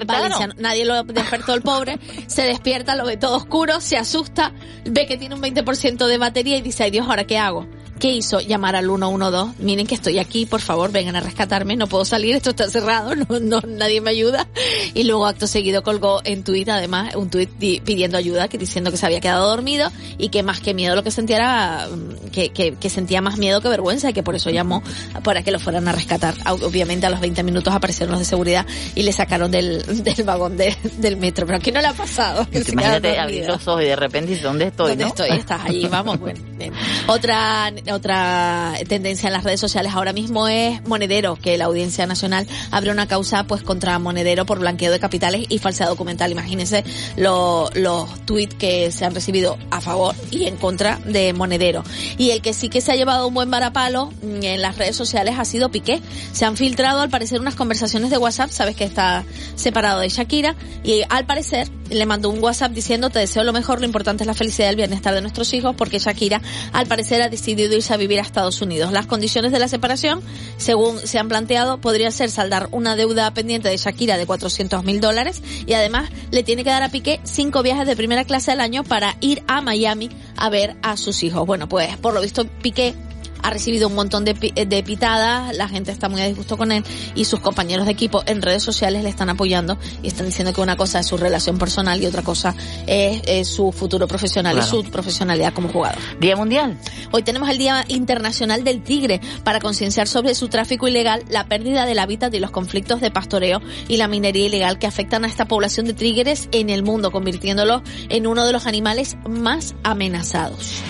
[0.05, 0.53] Valenciano.
[0.59, 4.53] nadie lo despertó el pobre se despierta lo ve todo oscuro se asusta
[4.85, 7.65] ve que tiene un 20% de batería y dice ay Dios ahora qué hago
[7.99, 8.39] ¿Qué hizo?
[8.39, 9.55] Llamar al 112.
[9.61, 11.75] Miren que estoy aquí, por favor, vengan a rescatarme.
[11.75, 14.47] No puedo salir, esto está cerrado, no, no, nadie me ayuda.
[14.93, 17.49] Y luego acto seguido colgó en Twitter, además, un tweet
[17.83, 21.03] pidiendo ayuda, que diciendo que se había quedado dormido y que más que miedo lo
[21.03, 24.35] que sentía era mm, que, que, que sentía más miedo que vergüenza y que por
[24.35, 24.81] eso llamó
[25.23, 26.35] para que lo fueran a rescatar.
[26.49, 30.55] Obviamente a los 20 minutos aparecieron los de seguridad y le sacaron del, del vagón
[30.57, 31.45] de- del metro.
[31.45, 32.49] Pero aquí no le ha pasado.
[32.49, 34.89] que Imagínate abrir los ojos y de repente dices, ¿dónde estoy?
[34.91, 35.09] ¿Dónde no?
[35.09, 35.29] estoy?
[35.31, 36.17] Estás allí, vamos.
[36.19, 36.71] Bueno, bien.
[37.07, 42.47] Otra, otra tendencia en las redes sociales ahora mismo es Monedero, que la Audiencia Nacional
[42.71, 46.31] abre una causa pues contra Monedero por blanqueo de capitales y falsedad documental.
[46.31, 46.83] Imagínense
[47.17, 51.83] lo- los tweets que se han recibido a favor y en contra de Monedero.
[52.17, 55.35] Y el que sí que se ha llevado un buen varapalo en las redes sociales
[55.37, 56.01] ha sido Piqué.
[56.33, 59.23] Se han filtrado al parecer unas conversaciones de WhatsApp, sabes que está
[59.55, 63.79] separado de Shakira, y al parecer le mandó un WhatsApp diciendo te deseo lo mejor,
[63.79, 67.21] lo importante es la felicidad y el bienestar de nuestros hijos, porque Shakira al parecer
[67.21, 68.91] ha decidido a vivir a Estados Unidos.
[68.91, 70.21] Las condiciones de la separación,
[70.57, 74.99] según se han planteado, podría ser saldar una deuda pendiente de Shakira de 400 mil
[74.99, 78.59] dólares y además le tiene que dar a Piqué cinco viajes de primera clase al
[78.59, 81.47] año para ir a Miami a ver a sus hijos.
[81.47, 82.95] Bueno, pues por lo visto Piqué
[83.41, 86.71] ha recibido un montón de, pi- de pitadas, la gente está muy a disgusto con
[86.71, 86.83] él
[87.15, 90.61] y sus compañeros de equipo en redes sociales le están apoyando y están diciendo que
[90.61, 92.55] una cosa es su relación personal y otra cosa
[92.87, 94.67] es, es su futuro profesional Claro.
[94.67, 95.97] y su profesionalidad como jugador.
[96.19, 96.77] Día Mundial.
[97.11, 101.85] Hoy tenemos el Día Internacional del Tigre para concienciar sobre su tráfico ilegal, la pérdida
[101.85, 105.45] del hábitat y los conflictos de pastoreo y la minería ilegal que afectan a esta
[105.47, 110.81] población de tigres en el mundo, convirtiéndolo en uno de los animales más amenazados.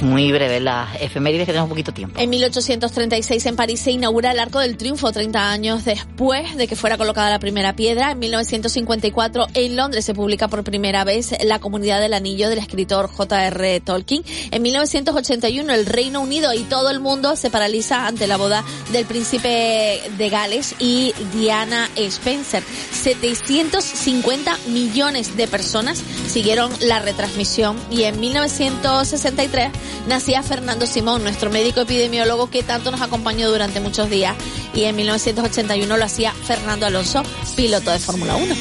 [0.00, 2.18] Muy breve, las efemérides que tenemos poquito tiempo.
[2.18, 6.76] En 1836 en París se inaugura el Arco del Triunfo, 30 años después de que
[6.76, 8.10] fuera colocada la primera piedra.
[8.12, 13.08] En 1954 en Londres se publica por primera vez La Comunidad del Anillo del escritor
[13.08, 13.80] J.R.
[13.80, 14.24] Tolkien.
[14.50, 19.06] En 1981 el Reino Unido y todo el mundo se paraliza ante la boda del
[19.06, 22.62] príncipe de Gales y Diana Spencer.
[22.92, 29.70] 750 millones de personas siguieron la retransmisión y en 1963
[30.06, 34.36] nacía Fernando Simón, nuestro médico epidemiólogo que tanto nos acompañó durante muchos días
[34.74, 37.22] y en 1981 lo hacía Fernando Alonso,
[37.56, 38.54] piloto de Fórmula 1.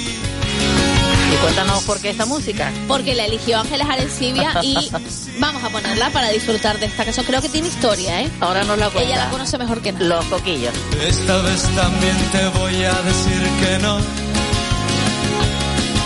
[1.31, 2.71] Y cuéntanos por qué esta música.
[2.87, 4.75] Porque la eligió Ángeles Arencibia y
[5.39, 7.25] vamos a ponerla para disfrutar de esta canción.
[7.25, 8.31] Creo que tiene historia, ¿eh?
[8.41, 9.13] Ahora nos la cuenta.
[9.13, 10.07] Ella la conoce mejor que nadie.
[10.07, 10.73] Los coquillos.
[11.01, 13.97] Esta vez también te voy a decir que no,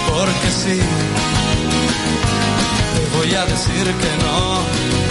[0.09, 0.79] porque sí,
[2.93, 5.04] te voy a decir que no, no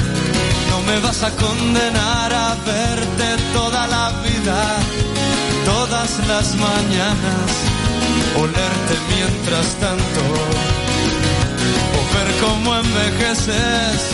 [0.86, 4.76] me vas a condenar a verte toda la vida,
[5.64, 7.50] todas las mañanas,
[8.36, 10.20] olerte mientras tanto,
[11.96, 14.10] o ver cómo envejeces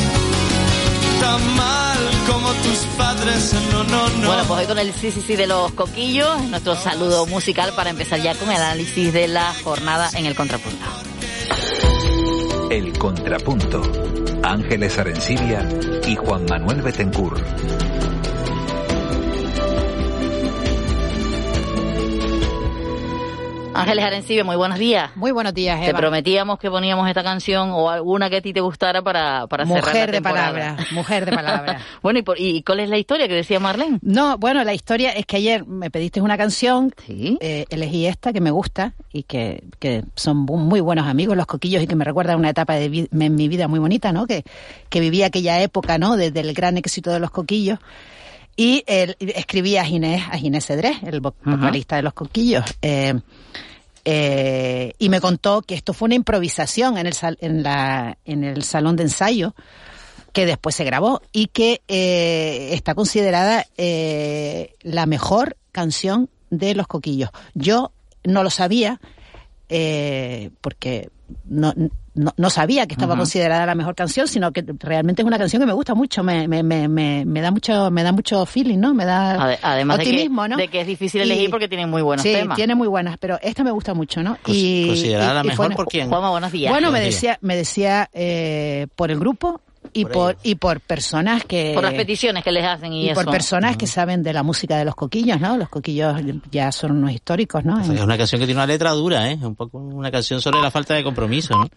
[1.20, 4.26] tan mal como tus padres, no, no, no.
[4.26, 7.90] Bueno, pues hoy con el sí, sí, sí de los coquillos, nuestro saludo musical para
[7.90, 10.86] empezar ya con el análisis de la jornada en el contrapunto.
[12.70, 13.82] El Contrapunto.
[14.42, 15.68] Ángeles Arencibia
[16.06, 17.40] y Juan Manuel Betencur.
[23.82, 25.10] Ángeles Arencibia, muy buenos días.
[25.16, 25.98] Muy buenos días, Te Eva.
[25.98, 29.82] prometíamos que poníamos esta canción o alguna que a ti te gustara para, para cerrar
[29.84, 31.80] la Mujer de palabra, mujer de palabra.
[32.02, 33.98] bueno, ¿y, por- ¿y cuál es la historia que decía Marlene?
[34.02, 38.40] No, bueno, la historia es que ayer me pediste una canción, eh, elegí esta que
[38.40, 42.34] me gusta y que, que son muy buenos amigos los coquillos y que me recuerda
[42.34, 44.26] a una etapa de vi- en mi vida muy bonita, ¿no?
[44.26, 44.44] Que,
[44.88, 46.16] que viví aquella época, ¿no?
[46.16, 47.78] Desde el gran éxito de los coquillos.
[48.56, 52.64] Y eh, escribí a Ginés, a Ginés Cedrés, el vocalista de los coquillos.
[52.82, 53.14] Eh,
[54.04, 58.44] eh, y me contó que esto fue una improvisación en el, sal- en la, en
[58.44, 59.54] el salón de ensayo
[60.32, 66.86] que después se grabó y que eh, está considerada eh, la mejor canción de los
[66.86, 67.30] coquillos.
[67.54, 67.92] Yo
[68.24, 69.00] no lo sabía
[69.68, 71.10] eh, porque
[71.44, 71.74] no,
[72.20, 75.60] no, no sabía que estaba considerada la mejor canción, sino que realmente es una canción
[75.60, 78.78] que me gusta mucho, me, me, me, me, me da mucho me da mucho feeling,
[78.78, 78.94] ¿no?
[78.94, 80.56] Me da Ade- Además optimismo, de, que, ¿no?
[80.58, 82.56] de que es difícil Y- elegir porque tienen muy buenos sí, temas.
[82.56, 84.36] tiene muy buenas, pero esta me gusta mucho, ¿no?
[84.46, 86.08] y, considerada la y- mejor por quién?
[86.08, 86.70] Juanma, buenos días.
[86.72, 87.14] Bueno, me días.
[87.14, 89.60] decía, me decía eh, por el grupo
[89.92, 93.24] y por, y por personas que Por las peticiones que les hacen y, y por
[93.24, 93.30] eso.
[93.32, 95.56] personas que saben de la música de los coquillos, ¿no?
[95.56, 96.14] Los coquillos
[96.52, 97.80] ya son unos históricos, ¿no?
[97.80, 99.36] Es una canción que tiene una letra dura, ¿eh?
[99.42, 101.68] Un poco una canción sobre la falta de compromiso, ¿no?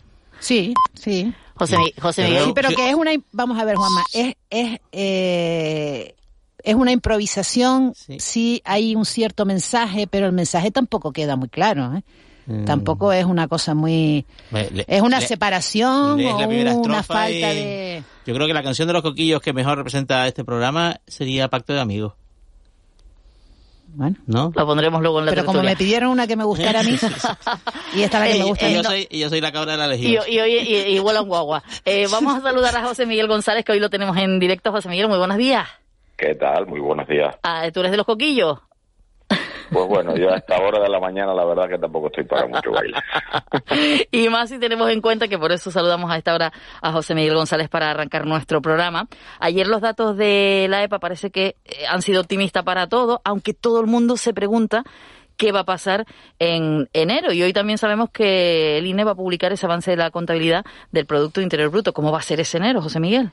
[0.43, 1.33] Sí, sí.
[1.55, 2.45] José, José Miguel.
[2.45, 2.75] Sí, pero Sí.
[2.75, 6.15] que es una, vamos a ver, Juanma, es, es, eh,
[6.63, 8.61] es una improvisación, sí.
[8.65, 12.03] hay un cierto mensaje, pero el mensaje tampoco queda muy claro, ¿eh?
[12.45, 12.65] Mm.
[12.65, 14.25] Tampoco es una cosa muy...
[14.51, 18.03] Le- Es una le- separación o la primera una falta y- de...
[18.25, 21.71] Yo creo que la canción de los coquillos que mejor representa este programa sería Pacto
[21.73, 22.13] de Amigos.
[23.95, 24.15] Bueno.
[24.25, 24.51] ¿No?
[24.55, 26.97] La pondremos luego en la Pero como me pidieron una que me gustara a mí,
[27.95, 28.77] y esta es la que me gusta a Y mí.
[28.77, 30.23] yo, soy, y yo soy la cabra de la Y, legión.
[30.27, 31.63] y, hoy- y, y vuelan guagua.
[31.85, 34.71] Eh, vamos a saludar a José Miguel González, que hoy lo tenemos en directo.
[34.71, 35.67] José Miguel, muy buenos días.
[36.17, 36.65] ¿Qué tal?
[36.67, 37.35] Muy buenos días.
[37.43, 38.59] Ah, ¿Tú eres de los coquillos?
[39.73, 42.47] Pues bueno, yo a esta hora de la mañana la verdad que tampoco estoy para
[42.47, 42.97] mucho baile.
[44.11, 47.15] Y más si tenemos en cuenta que por eso saludamos a esta hora a José
[47.15, 49.07] Miguel González para arrancar nuestro programa.
[49.39, 53.53] Ayer los datos de la EPA parece que eh, han sido optimistas para todo, aunque
[53.53, 54.83] todo el mundo se pregunta
[55.37, 56.05] qué va a pasar
[56.39, 57.33] en enero.
[57.33, 60.63] Y hoy también sabemos que el INE va a publicar ese avance de la contabilidad
[60.91, 61.93] del Producto Interior Bruto.
[61.93, 63.31] ¿Cómo va a ser ese enero, José Miguel?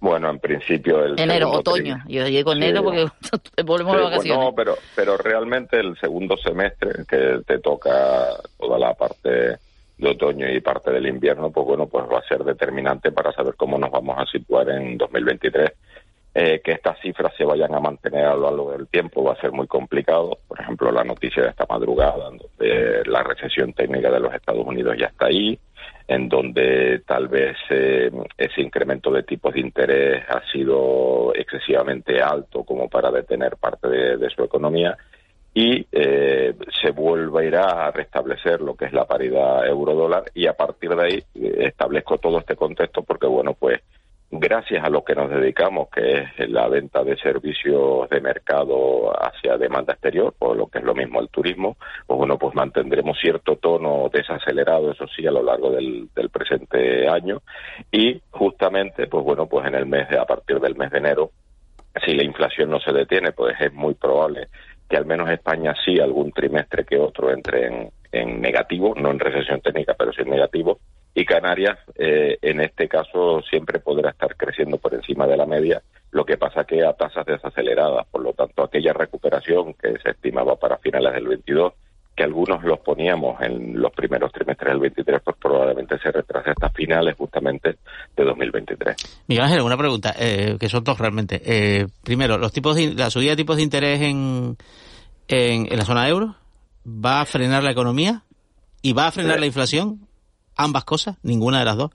[0.00, 1.98] Bueno, en principio el enero, otoño.
[2.06, 2.36] Yo Sí.
[2.38, 3.06] enero porque
[3.64, 4.44] volvemos Sí, de vacaciones.
[4.44, 9.58] No, pero, pero realmente el segundo semestre, que te toca toda la parte
[9.98, 13.54] de otoño y parte del invierno, pues bueno, pues va a ser determinante para saber
[13.56, 15.72] cómo nos vamos a situar en 2023.
[16.34, 19.40] Eh, que estas cifras se vayan a mantener a lo largo del tiempo va a
[19.40, 20.38] ser muy complicado.
[20.46, 24.94] Por ejemplo, la noticia de esta madrugada, donde la recesión técnica de los Estados Unidos
[25.00, 25.58] ya está ahí,
[26.08, 32.64] en donde tal vez eh, ese incremento de tipos de interés ha sido excesivamente alto
[32.64, 34.96] como para detener parte de, su economía
[35.52, 40.96] y eh, se volverá a restablecer lo que es la paridad euro-dólar y a partir
[40.96, 43.80] de ahí eh, establezco todo este contexto porque bueno pues
[44.30, 49.56] gracias a lo que nos dedicamos, que es la venta de servicios de mercado hacia
[49.56, 53.56] demanda exterior, o lo que es lo mismo el turismo, pues bueno, pues mantendremos cierto
[53.56, 57.42] tono desacelerado, eso sí, a lo largo del, presente año.
[57.90, 61.30] Y justamente, pues bueno, pues en el mes de, a partir del mes de enero,
[62.04, 64.48] si la inflación no se detiene, pues es muy probable
[64.88, 69.18] que al menos España sí algún trimestre que otro entre en, en negativo, no en
[69.18, 70.78] recesión técnica, pero sí en negativo,
[71.20, 75.82] y Canarias eh, en este caso siempre podrá estar creciendo por encima de la media,
[76.12, 80.56] lo que pasa que a tasas desaceleradas, por lo tanto aquella recuperación que se estimaba
[80.56, 81.72] para finales del 22,
[82.16, 86.68] que algunos los poníamos en los primeros trimestres del 23, pues probablemente se retrase hasta
[86.70, 87.76] finales justamente
[88.16, 88.96] de 2023.
[89.28, 91.40] Miguel Ángel, una pregunta, eh, que son dos realmente.
[91.44, 94.56] Eh, primero, los tipos de- la subida de tipos de interés en,
[95.28, 96.34] en, en la zona euro,
[96.86, 98.22] ¿va a frenar la economía?
[98.82, 99.40] ¿Y va a frenar Sí.
[99.40, 100.07] la inflación?
[100.60, 101.16] ¿Ambas cosas?
[101.22, 101.92] ¿Ninguna de las dos?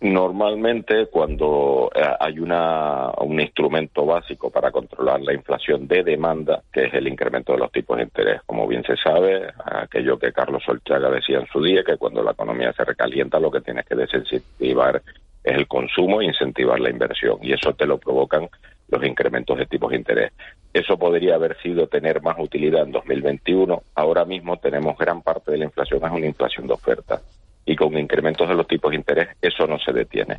[0.00, 6.84] Normalmente cuando eh, hay una, un instrumento básico para controlar la inflación de demanda, que
[6.84, 10.62] es el incremento de los tipos de interés, como bien se sabe, aquello que Carlos
[10.64, 13.96] Solchaga decía en su día, que cuando la economía se recalienta lo que tienes que
[13.96, 15.02] desincentivar
[15.42, 18.48] es el consumo e incentivar la inversión, y eso te lo provocan
[18.88, 20.32] los incrementos de tipos de interés.
[20.72, 23.82] Eso podría haber sido tener más utilidad en 2021.
[23.96, 27.20] Ahora mismo tenemos gran parte de la inflación es una inflación de oferta
[27.66, 30.38] y con incrementos de los tipos de interés eso no se detiene.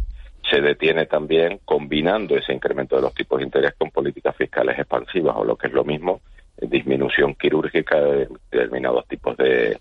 [0.49, 5.35] Se detiene también combinando ese incremento de los tipos de interés con políticas fiscales expansivas
[5.37, 6.21] o lo que es lo mismo,
[6.59, 9.77] disminución quirúrgica de determinados tipos de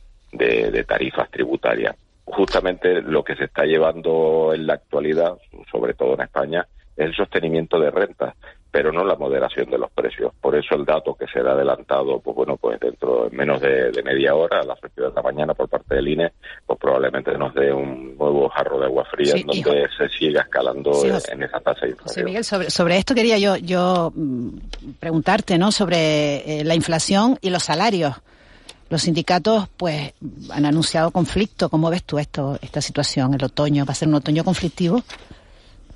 [0.87, 1.96] tarifas tributarias.
[2.24, 5.38] Justamente lo que se está llevando en la actualidad,
[5.70, 8.35] sobre todo en España, es el sostenimiento de rentas,
[8.76, 10.32] pero no la moderación de los precios.
[10.40, 14.02] Por eso el dato que será adelantado, pues bueno, pues dentro de menos de, de
[14.02, 16.32] media hora, a las 8 de la mañana por parte del INE,
[16.66, 20.42] pues probablemente nos dé un nuevo jarro de agua fría Sí, en donde se siga
[20.42, 21.32] escalando Sí, en- José.
[21.32, 22.24] en esa tasa de José inflación.
[22.26, 24.48] Miguel, sobre, sobre esto quería yo, yo mm,
[25.00, 25.72] preguntarte, ¿no?
[25.72, 28.14] Sobre eh, la inflación y los salarios.
[28.88, 30.12] Los sindicatos, pues,
[30.50, 31.68] han anunciado conflicto.
[31.68, 33.34] ¿Cómo ves tú esto, esta situación?
[33.34, 35.02] El otoño va a ser un otoño conflictivo.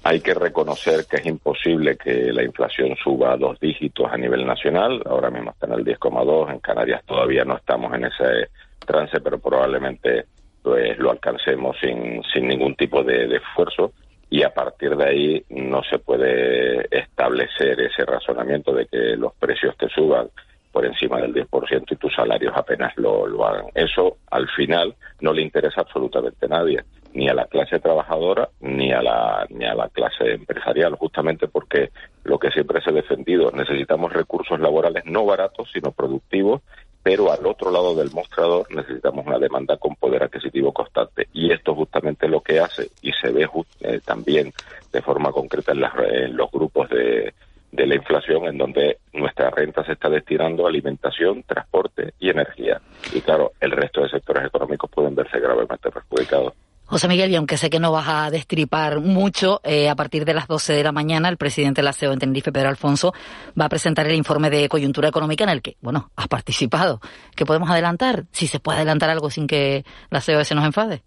[0.03, 4.47] Hay que reconocer que es imposible que la inflación suba a dos dígitos a nivel
[4.47, 5.03] nacional.
[5.05, 6.53] Ahora mismo está en el 10,2.
[6.53, 10.25] En Canarias todavía no estamos en ese trance, pero probablemente
[10.63, 13.93] pues lo alcancemos sin, sin ningún tipo de, de esfuerzo.
[14.31, 19.77] Y a partir de ahí no se puede establecer ese razonamiento de que los precios
[19.77, 20.29] que suban
[20.73, 23.67] por encima del 10% y tus salarios apenas lo, lo hagan.
[23.75, 28.93] Eso al final no le interesa absolutamente a nadie, ni a la clase trabajadora ni
[28.93, 31.91] a la ni a la clase empresarial, justamente porque
[32.25, 36.63] lo que siempre se ha defendido, necesitamos recursos laborales no baratos, sino productivos
[37.03, 41.29] pero al otro lado del mostrador necesitamos una demanda con poder adquisitivo constante.
[41.33, 43.49] Y esto justamente lo que hace, y se ve
[43.81, 44.53] eh, también
[44.93, 47.33] de forma concreta en, los grupos de,
[47.73, 52.81] de la inflación, en donde nuestra renta se está destinando a alimentación, transporte y energía.
[53.15, 56.53] Y claro, el resto de sectores económicos pueden verse gravemente perjudicados.
[56.91, 60.35] José Miguel, y aunque sé que no vas a destripar mucho, eh, a partir de
[60.35, 63.13] las 12 de la mañana el presidente de la CEO en Tenerife, Pedro Alfonso,
[63.59, 66.99] va a presentar el informe de coyuntura económica en el que, bueno, has participado.
[67.37, 68.25] ¿Qué podemos adelantar?
[68.33, 71.03] Si se puede adelantar algo sin que la CEO se nos enfade.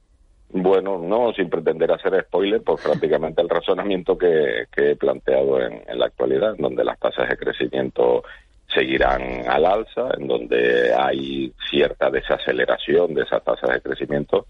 [0.52, 6.06] Bueno, no, sin pretender hacer spoiler, pues prácticamente el razonamiento que, he planteado en la
[6.06, 8.24] actualidad, en donde las tasas de crecimiento
[8.74, 14.46] seguirán al alza, en donde hay cierta desaceleración de esas tasas de crecimiento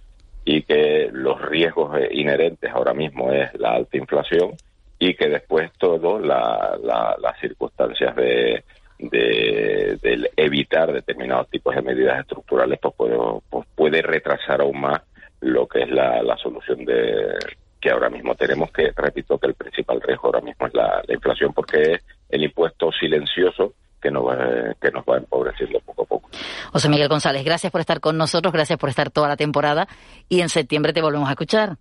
[0.46, 4.56] y que los riesgos eh, inherentes ahora mismo es la alta inflación
[5.00, 8.64] y que después todo la, las circunstancias de,
[9.00, 13.18] de, evitar determinados tipos de medidas estructurales pues puede,
[13.50, 15.02] pues puede retrasar aún más
[15.41, 17.38] lo que es la, la solución de
[17.82, 21.14] que ahora mismo tenemos que repito que el principal riesgo ahora mismo es la, la
[21.14, 23.74] inflación porque es el impuesto silencioso
[24.04, 24.38] que nos va,
[24.80, 25.06] que nos
[25.86, 26.30] poco a poco.
[26.74, 29.88] José Miguel González, gracias por estar con nosotros, gracias por estar toda la temporada
[30.28, 31.78] y en septiembre te volvemos a escuchar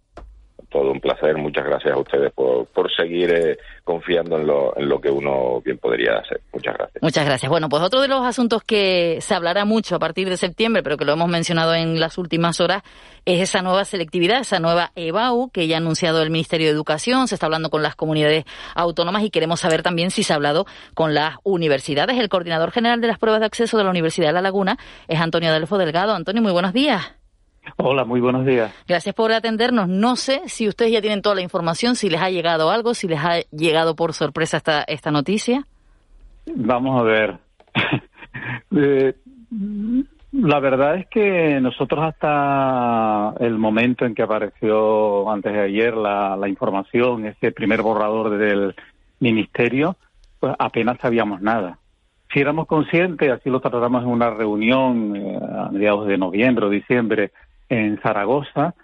[0.72, 1.36] todo un placer.
[1.36, 5.78] Muchas gracias a ustedes por, seguir eh, confiando en lo, en lo que uno bien
[5.78, 6.40] podría hacer.
[6.52, 7.02] Muchas gracias.
[7.02, 7.50] Muchas gracias.
[7.50, 10.96] Bueno, pues otro de los asuntos que se hablará mucho a partir de septiembre, pero
[10.96, 12.82] que lo hemos mencionado en las últimas horas,
[13.24, 17.28] es esa nueva selectividad, esa nueva EBAU que ya ha anunciado el Ministerio de Educación.
[17.28, 18.44] Se está hablando con las comunidades
[18.74, 22.18] autónomas y queremos saber también si se ha hablado con las universidades.
[22.18, 24.76] El coordinador general de las pruebas de acceso de la Universidad de La Laguna
[25.06, 26.14] es Antonio Delfo Delgado.
[26.14, 27.21] Antonio, muy buenos días.
[27.76, 28.72] Hola, muy buenos días.
[28.86, 29.88] Gracias por atendernos.
[29.88, 33.08] No sé si ustedes ya tienen toda la información, si les ha llegado algo, si
[33.08, 35.66] les ha llegado por sorpresa esta, esta noticia.
[36.54, 37.38] Vamos a ver.
[38.74, 39.14] Eh,
[40.32, 46.38] la verdad es que nosotros hasta el momento en que apareció antes de ayer la,
[46.38, 48.74] la información, ese primer borrador del
[49.20, 49.96] ministerio,
[50.40, 51.78] pues apenas sabíamos nada.
[52.32, 56.70] Si éramos conscientes, así lo tratamos en una reunión eh, a mediados de noviembre o
[56.70, 57.30] diciembre,
[57.72, 58.74] en Zaragoza,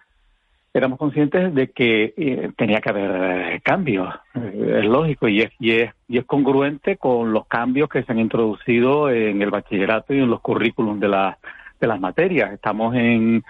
[0.72, 3.10] éramos conscientes de que eh, tenía que haber
[3.54, 4.14] eh, cambios.
[4.34, 8.18] Es lógico y es, y, es, y es congruente con los cambios que se han
[8.18, 11.38] introducido en el bachillerato y en los currículums de, la,
[11.80, 12.52] de las materias.
[12.52, 13.44] Estamos en,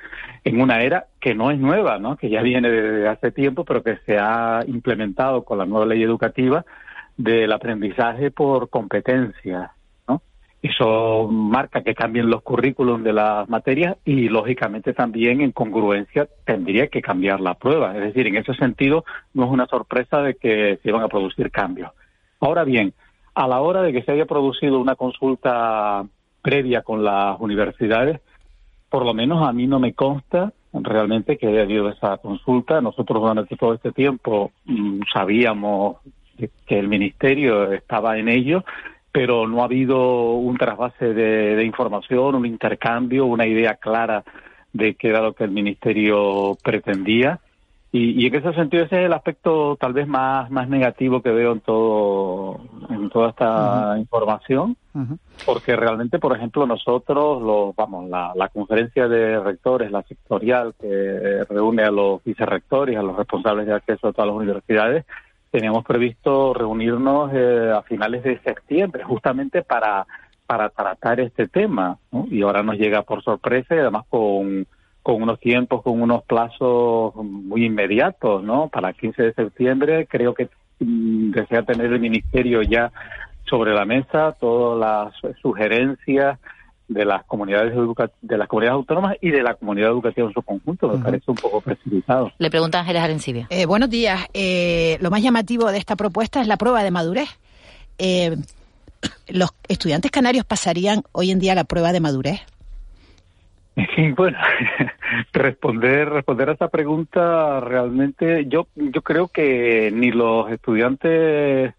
[0.45, 2.17] en una era que no es nueva, ¿no?
[2.17, 6.03] que ya viene desde hace tiempo, pero que se ha implementado con la nueva ley
[6.03, 6.65] educativa
[7.17, 9.71] del aprendizaje por competencias.
[10.61, 16.89] Eso marca que cambien los currículums de las materias y, lógicamente, también en congruencia tendría
[16.89, 17.97] que cambiar la prueba.
[17.97, 19.05] Es decir, en ese sentido,
[19.35, 21.93] no es una sorpresa de que se iban a producir cambios.
[22.41, 22.93] Ahora bien,
[23.35, 26.05] a la hora de que se haya producido una consulta
[26.43, 28.21] previa con las universidades,
[28.91, 32.81] por lo menos a mí no me consta realmente que haya habido esa consulta.
[32.81, 35.99] Nosotros durante todo este tiempo mm, sabíamos
[36.67, 38.65] que el ministerio estaba en ello
[39.19, 44.23] pero no ha habido un trasvase de, información, un intercambio, una idea clara
[44.73, 47.41] de qué era lo que el Ministerio pretendía.
[47.91, 51.51] Y, en ese sentido ese es el aspecto tal vez más, más negativo que veo
[51.51, 52.61] en todo
[52.91, 54.77] en toda esta información,
[55.45, 61.45] porque realmente, por ejemplo, nosotros, los, vamos, la, la conferencia de rectores, la sectorial que
[61.51, 65.07] reúne a los vicerrectores, a los responsables de acceso a todas las universidades,
[65.59, 70.07] teníamos previsto reunirnos eh, a finales de septiembre, justamente para,
[70.47, 71.99] para tratar este tema,
[72.31, 74.69] y ahora nos llega por sorpresa y además con,
[75.03, 78.69] con unos tiempos, con unos plazos muy inmediatos, ¿no?
[78.69, 80.49] Para el 15 de septiembre creo que
[80.79, 82.93] mm, desea tener el Ministerio ya
[83.51, 86.39] sobre la mesa todas las sugerencias
[86.89, 87.75] de las comunidades
[88.23, 90.89] de las comunidades autónomas y de la comunidad educativa en su conjunto.
[90.89, 92.33] Me parece un poco precipitado.
[92.39, 93.47] Le pregunta Ángeles Arencibia.
[93.51, 94.27] Eh, buenos días.
[94.33, 97.29] Eh, lo más llamativo de esta propuesta es la prueba de madurez.
[97.99, 98.37] Eh,
[99.29, 102.41] ¿Los estudiantes canarios pasarían hoy en día la prueba de madurez?
[104.17, 104.39] bueno,
[105.33, 111.75] responder responder a esa pregunta realmente yo yo creo que ni los estudiantes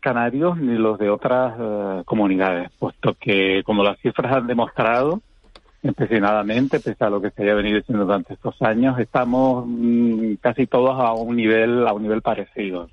[0.00, 5.20] canarios ni los de otras eh, comunidades, puesto que, como las cifras han demostrado,
[5.82, 10.66] empecinadamente, pese a lo que se haya venido diciendo durante estos años, estamos mm, casi
[10.66, 12.88] todos a un nivel a un nivel parecido.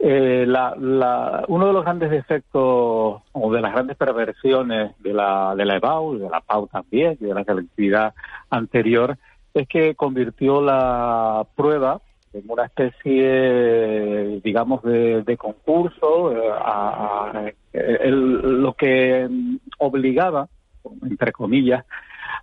[0.00, 5.54] Eh, la, la, uno de los grandes defectos, o de las grandes perversiones de la,
[5.56, 8.14] de la EBAU y de la PAU también, y de la selectividad
[8.48, 9.16] anterior,
[9.54, 12.00] es que convirtió la prueba
[12.32, 19.28] en una especie, digamos, de, concurso, eh, a, lo que
[19.78, 20.48] obligaba,
[21.02, 21.84] entre comillas,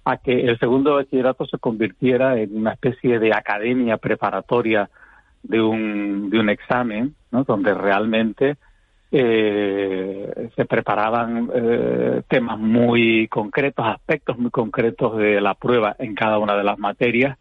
[0.04, 4.90] a que el segundo bachillerato se convirtiera en una especie de academia preparatoria
[5.44, 8.56] de un, de un examen, donde realmente
[9.12, 16.38] eh, se preparaban eh, temas muy concretos, aspectos muy concretos de la prueba en cada
[16.40, 17.38] una de las materias,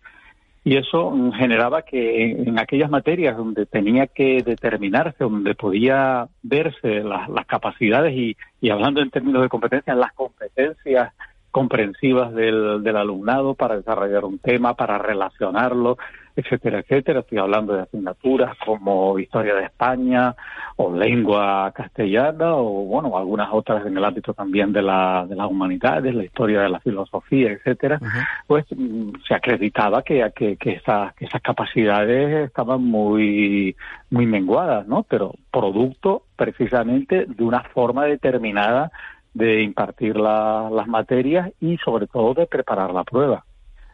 [0.64, 7.28] y eso generaba que en, aquellas materias donde tenía que determinarse, donde podía verse las,
[7.46, 11.12] capacidades y, y hablando en términos de competencias, las competencias
[11.54, 15.96] comprensivas del, del alumnado para desarrollar un tema, para relacionarlo,
[16.34, 17.20] etcétera, etcétera.
[17.20, 20.34] Estoy hablando de asignaturas como Historia de España
[20.74, 25.48] o Lengua Castellana o, bueno, algunas otras en el ámbito también de, la, de las
[25.48, 28.00] humanidades, la historia de la filosofía, etcétera.
[28.48, 33.76] Pues mm, se acreditaba que, que, que, esas, que esas capacidades estaban muy,
[34.10, 35.04] muy menguadas, ¿no?
[35.04, 38.90] Pero producto precisamente de una forma determinada
[39.34, 43.44] de impartir las materias y sobre todo de preparar la prueba.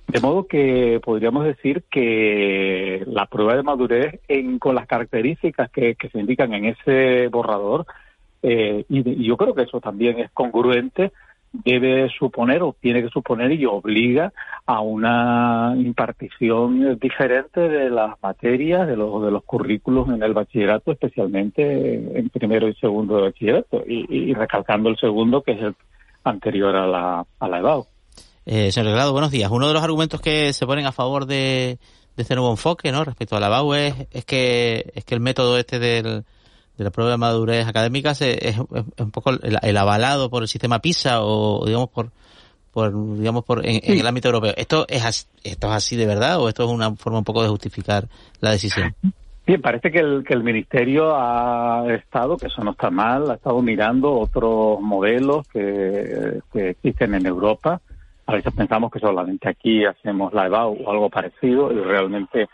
[0.07, 5.97] De modo que podríamos decir que la prueba de madurez en, con las características que,
[6.11, 7.87] se indican en ese borrador,
[8.43, 11.13] eh, y, yo creo que eso también es congruente,
[11.53, 14.33] debe suponer o tiene que suponer y obliga
[14.67, 20.93] a una impartición diferente de las materias, de los, de los currículos en el bachillerato,
[20.93, 25.75] especialmente en primero y segundo de bachillerato, y, recalcando el segundo que es el
[26.25, 27.87] anterior a la, a la EBAU.
[28.47, 29.51] Eh, señor Delgado, buenos días.
[29.51, 31.79] Uno de los argumentos que se ponen a favor de,
[32.17, 33.05] este nuevo enfoque, ¿no?
[33.05, 36.25] Respecto a la EBAU es, es que es que el método este del
[36.81, 41.21] de la prueba de madurez académica es, un poco el, avalado por el sistema PISA
[41.21, 42.11] o digamos por
[42.73, 44.55] por digamos por en, el ámbito europeo.
[44.57, 47.51] Esto es esto es así de verdad o esto es una forma un poco de
[47.51, 48.09] justificar
[48.41, 48.95] la decisión.
[49.47, 53.35] Bien, parece que el, que el ministerio ha estado, que eso no está mal, ha
[53.35, 57.79] estado mirando otros modelos que, que existen en Europa.
[58.27, 62.49] A veces pensamos que solamente aquí hacemos la EBAU o algo parecido y realmente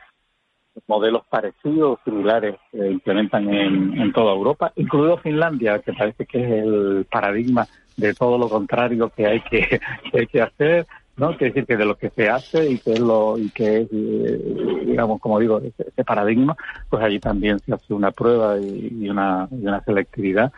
[0.87, 6.65] modelos parecidos, similares, se implementan en, en toda Europa, incluido Finlandia, que parece que es
[6.65, 7.67] el paradigma
[7.97, 9.81] de todo lo contrario que hay que,
[10.13, 11.37] hay que hacer, ¿no?
[11.37, 13.89] Quiere decir que de lo que se hace y que es lo y que es,
[13.91, 16.57] eh, digamos, como digo, ese, paradigma,
[16.91, 20.53] pues allí también se hace una prueba y, una, y una selectividad.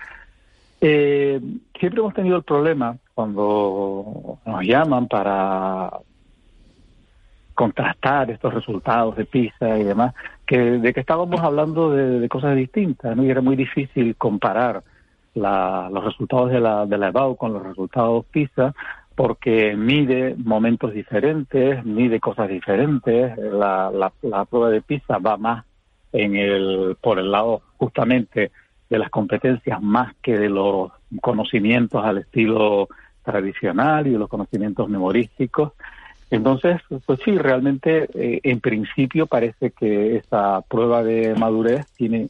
[0.80, 1.40] Eh,
[1.78, 5.90] siempre hemos tenido el problema cuando nos llaman para
[7.58, 10.14] contrastar estos resultados de PISA y demás,
[10.46, 13.24] que de que estábamos hablando de, cosas distintas, ¿no?
[13.24, 14.84] Y era muy difícil comparar
[15.34, 18.72] los resultados de la, de la EBAU con los resultados PISA,
[19.16, 23.36] porque mide momentos diferentes, mide cosas diferentes.
[23.36, 23.90] La,
[24.22, 25.64] la, prueba de PISA va más
[26.12, 28.52] en el, por el lado justamente
[28.88, 32.86] de las competencias más que de los conocimientos al estilo
[33.24, 35.72] tradicional y de los conocimientos memorísticos.
[36.30, 42.28] Entonces, pues sí, realmente eh, en principio parece que esa prueba de madurez tiene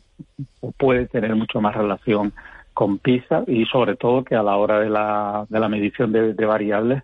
[0.60, 2.32] o puede tener mucho más relación
[2.74, 6.32] con PISA y sobre todo que a la hora de la, de la medición de,
[6.46, 7.02] variables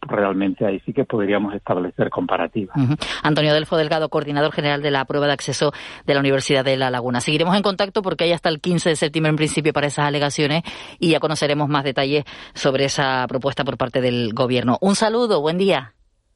[0.00, 2.76] realmente ahí sí que podríamos establecer comparativas.
[3.22, 5.72] Antonio Delfo Delgado, coordinador general de la prueba de acceso
[6.06, 7.20] de la Universidad de La Laguna.
[7.20, 10.62] Seguiremos en contacto porque hay hasta el 15 de septiembre en principio para esas alegaciones
[10.98, 14.78] y ya conoceremos más detalles sobre esa propuesta por parte del Gobierno.
[14.80, 15.94] Un saludo, buen día.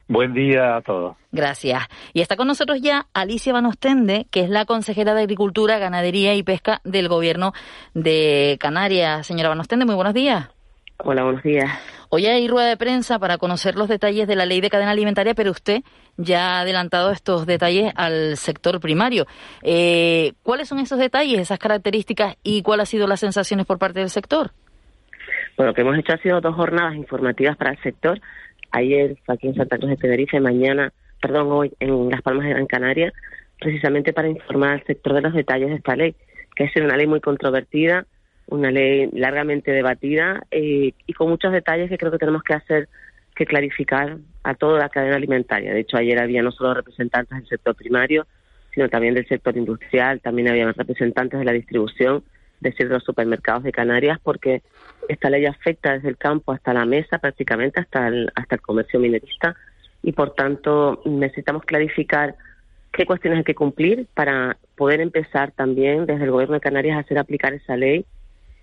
[0.09, 1.17] Buen día a todos.
[1.33, 1.83] Gracias.
[2.15, 6.43] Y está con nosotros ya Alicia Banostende, que es la consejera de Agricultura, Ganadería y
[6.43, 7.53] Pesca del Gobierno
[7.93, 9.27] de Canarias.
[9.27, 10.49] Señora Banostende, muy buenos días.
[10.97, 11.71] Hola, buenos días.
[12.09, 15.35] Hoy hay rueda de prensa para conocer los detalles de la ley de cadena alimentaria,
[15.35, 15.83] pero usted
[16.17, 19.27] ya ha adelantado estos detalles al sector primario.
[19.63, 24.01] Eh, ¿Cuáles son esos detalles, esas características y cuáles han sido las sensaciones por parte
[24.01, 24.53] del sector?
[25.59, 28.19] Bueno, lo que hemos hecho ha sido dos jornadas informativas para el sector
[28.71, 32.67] ayer aquí en Santa Cruz de Tenerife, mañana, perdón, hoy en Las Palmas de Gran
[32.67, 33.13] Canaria,
[33.61, 36.15] precisamente para informar al sector de los detalles de esta ley,
[36.55, 38.07] que es una ley muy controvertida,
[38.47, 42.89] una ley largamente debatida eh, y con muchos detalles que creo que tenemos que hacer,
[43.35, 45.73] que clarificar a toda la cadena alimentaria.
[45.73, 48.27] De hecho, ayer había no solo representantes del sector primario,
[48.75, 52.23] sino también del sector industrial, también había representantes de la distribución,
[52.61, 54.63] decir, de los supermercados de Canarias, porque
[55.09, 59.01] esta ley afecta desde el campo hasta la mesa, prácticamente hasta el, hasta el comercio
[59.01, 59.57] minerista,
[60.03, 62.37] y por tanto necesitamos clarificar
[62.93, 67.01] qué cuestiones hay que cumplir para poder empezar también desde el Gobierno de Canarias a
[67.01, 68.05] hacer aplicar esa ley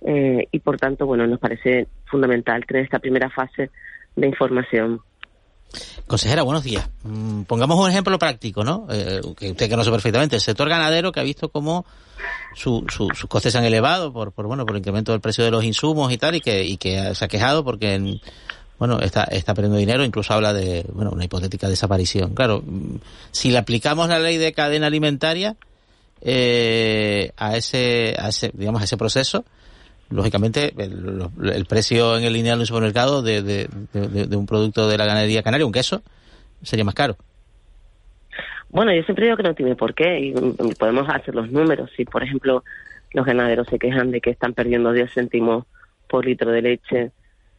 [0.02, 3.72] eh, y por tanto, bueno, nos parece fundamental tener esta primera fase
[4.16, 5.02] de información.
[6.07, 6.88] Consejera, buenos días.
[7.03, 8.88] Mm, pongamos un ejemplo práctico, ¿no?
[8.89, 10.36] Eh, que usted conoce perfectamente.
[10.36, 11.86] El sector ganadero que ha visto cómo
[12.55, 15.51] su, sus costes se han elevado por, por, bueno, por el incremento del precio de
[15.51, 18.20] los insumos y tal, y que, y que se ha quejado porque,
[18.78, 22.34] bueno, está, está perdiendo dinero, incluso habla de, bueno, una hipotética desaparición.
[22.36, 22.97] Claro, mm,
[23.32, 25.55] si le aplicamos la ley de cadena alimentaria,
[26.22, 28.16] eh, a ese,
[28.53, 29.43] digamos, a ese proceso,
[30.10, 35.43] lógicamente el, precio en el lineal del supermercado de, de, un producto de la ganadería
[35.43, 36.01] canaria, un queso,
[36.62, 37.18] sería más caro.
[38.70, 40.34] Bueno, yo siempre digo que no tiene por qué y
[40.78, 41.89] podemos hacer los números.
[41.95, 42.64] Si, por ejemplo,
[43.14, 45.66] los ganaderos se quejan de que están perdiendo 10 céntimos
[46.10, 47.12] por litro de leche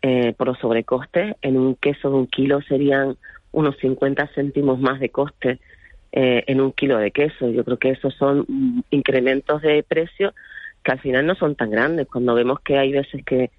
[0.02, 3.16] eh, por los sobrecostes, en un queso de un kilo serían
[3.52, 5.58] unos 50 céntimos más de coste
[6.12, 7.48] eh, en un kilo de queso.
[7.48, 10.34] Yo creo que esos son incrementos de precio
[10.86, 12.06] que al final no son tan grandes.
[12.06, 13.50] Cuando vemos que hay veces que,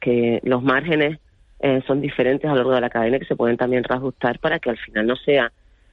[0.00, 1.18] que los márgenes
[1.58, 4.60] eh, son diferentes a lo largo de la cadena que se pueden también reajustar para
[4.60, 5.50] que al final no sea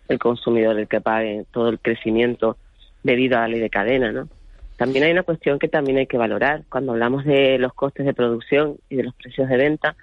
[0.08, 2.58] el consumidor el que pague todo el crecimiento
[3.02, 4.30] debido a la ley de cadena, ¿no?
[4.78, 6.62] También hay una cuestión que también hay que valorar.
[6.70, 9.96] Cuando hablamos de los costes de producción y de los precios de venta,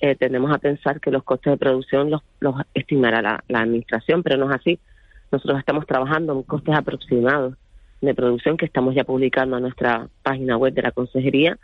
[0.00, 4.38] eh, tendemos a pensar que los costes de producción los, los estimará la administración, pero
[4.38, 4.80] no es así.
[5.30, 7.54] Nosotros estamos trabajando en costes aproximados
[8.02, 11.56] de producción que estamos ya publicando a nuestra página web de la consejería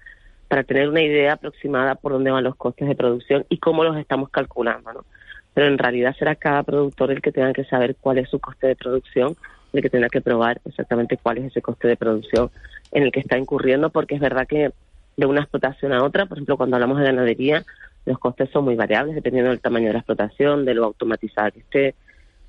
[0.47, 3.97] para tener una idea aproximada por dónde van los costes de producción y cómo los
[3.97, 5.05] estamos calculando, ¿no?
[5.53, 8.69] Pero en realidad será cada productor el que tenga que saber cuál es su coste
[8.69, 9.37] de producción,
[9.73, 12.51] el que tenga que probar exactamente cuál es ese coste de producción
[12.93, 14.71] en el que está incurriendo, porque es verdad que
[15.17, 17.65] de una explotación a otra, por ejemplo, cuando hablamos de ganadería,
[18.07, 21.59] los costes son muy variables dependiendo del tamaño de la explotación, de lo automatizada que
[21.59, 21.95] esté,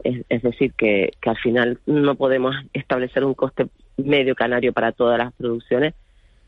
[0.03, 5.33] es, decir, que, al final no podemos establecer un coste medio canario para todas las
[5.33, 5.93] producciones,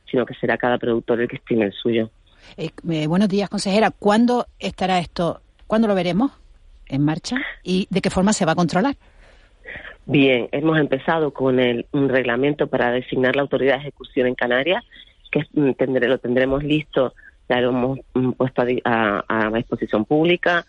[0.09, 2.09] sino que será cada productor el que estime el suyo.
[2.57, 3.91] Eh, eh, buenos días, consejera.
[3.91, 5.41] ¿Cuándo estará esto?
[5.67, 6.31] ¿Cuándo lo veremos
[6.87, 7.37] en marcha?
[7.63, 8.95] ¿Y de qué forma se va a controlar?
[10.05, 14.83] Bien, hemos empezado con el, un reglamento para designar la autoridad de ejecución en Canarias,
[15.31, 15.71] que mm,
[16.07, 17.13] lo tendremos listo,
[17.47, 20.65] ya lo hemos mm, puesto a, a disposición pública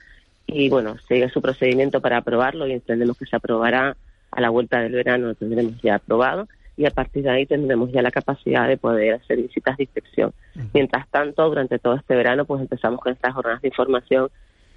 [0.54, 3.96] y bueno, sigue su procedimiento para aprobarlo y entendemos que se aprobará
[4.30, 7.92] a la vuelta del verano, lo tendremos ya aprobado y a partir de ahí tendremos
[7.92, 10.32] ya la capacidad de poder hacer visitas de inspección.
[10.72, 14.30] Mientras tanto, durante todo este verano, pues empezamos con estas jornadas de información.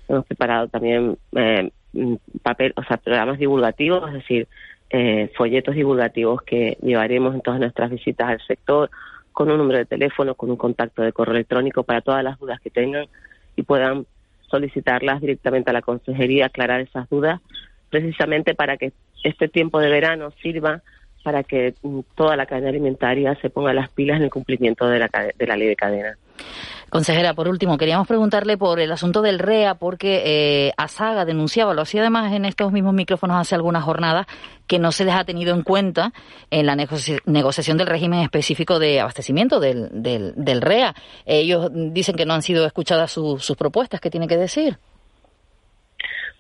[0.08, 1.72] Hemos preparado también eh,
[2.42, 4.48] papel, o sea, programas divulgativos, es decir,
[4.90, 8.90] eh, folletos divulgativos que llevaremos en todas nuestras visitas al sector,
[9.32, 12.60] con un número de teléfono, con un contacto de correo electrónico para todas las dudas
[12.62, 13.08] que tengan
[13.56, 14.06] y puedan
[14.56, 17.42] solicitarlas directamente a la consejería, aclarar esas dudas,
[17.90, 18.94] precisamente para que
[19.24, 20.82] este tiempo de verano sirva
[21.26, 25.00] para que mm, toda la cadena alimentaria se ponga las pilas en el cumplimiento de
[25.00, 26.16] la, de la ley de cadena.
[26.92, 31.82] Consejera, por último, queríamos preguntarle por el asunto del REA, porque eh, ASAGA denunciaba, lo
[31.82, 34.28] hacía además en estos mismos micrófonos hace algunas jornadas,
[34.68, 36.14] que no se les ha tenido en cuenta
[36.52, 40.94] en la negociación del régimen específico de abastecimiento del, del, REA.
[41.26, 44.00] Ellos dicen que no han sido escuchadas sus propuestas.
[44.00, 44.78] ¿Qué tiene que decir?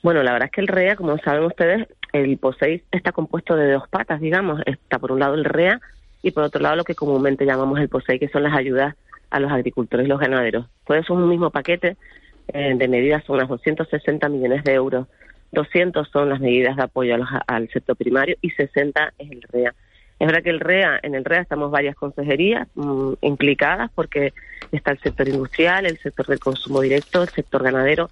[0.05, 3.71] Bueno, la verdad es que el REA, como saben ustedes, el POSEI está compuesto de
[3.71, 4.61] dos patas, digamos.
[4.67, 5.81] Está por un lado el REA
[6.21, 8.93] y por otro lado lo que comúnmente llamamos el POSEI, que son las ayudas
[9.31, 10.67] a los agricultores y los ganaderos.
[10.85, 11.97] Por eso es un mismo paquete
[12.49, 15.07] eh, de medidas, son unas 260 millones de euros.
[15.53, 17.15] 200 son las medidas de apoyo
[17.47, 19.73] al sector primario y 60 es el REA.
[20.19, 24.33] Es verdad que el REA, en el REA estamos varias consejerías mm, implicadas porque
[24.71, 28.11] está el sector industrial, el sector del consumo directo, el sector ganadero.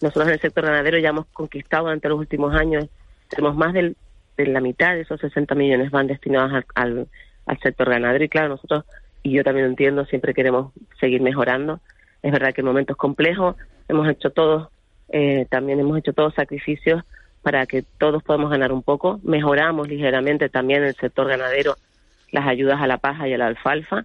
[0.00, 2.86] Nosotros en el sector ganadero ya hemos conquistado durante los últimos años,
[3.28, 3.94] tenemos más de
[4.38, 7.08] la mitad de esos 60 millones van destinados al,
[7.46, 8.84] al sector ganadero y claro, nosotros
[9.22, 11.80] y yo también entiendo, siempre queremos seguir mejorando.
[12.22, 13.56] Es verdad que en momentos complejos
[13.88, 14.68] hemos hecho todos,
[15.10, 17.02] eh, también hemos hecho todos sacrificios
[17.42, 19.20] para que todos podamos ganar un poco.
[19.22, 21.76] Mejoramos ligeramente también el sector ganadero
[22.30, 24.04] las ayudas a la paja y a la alfalfa.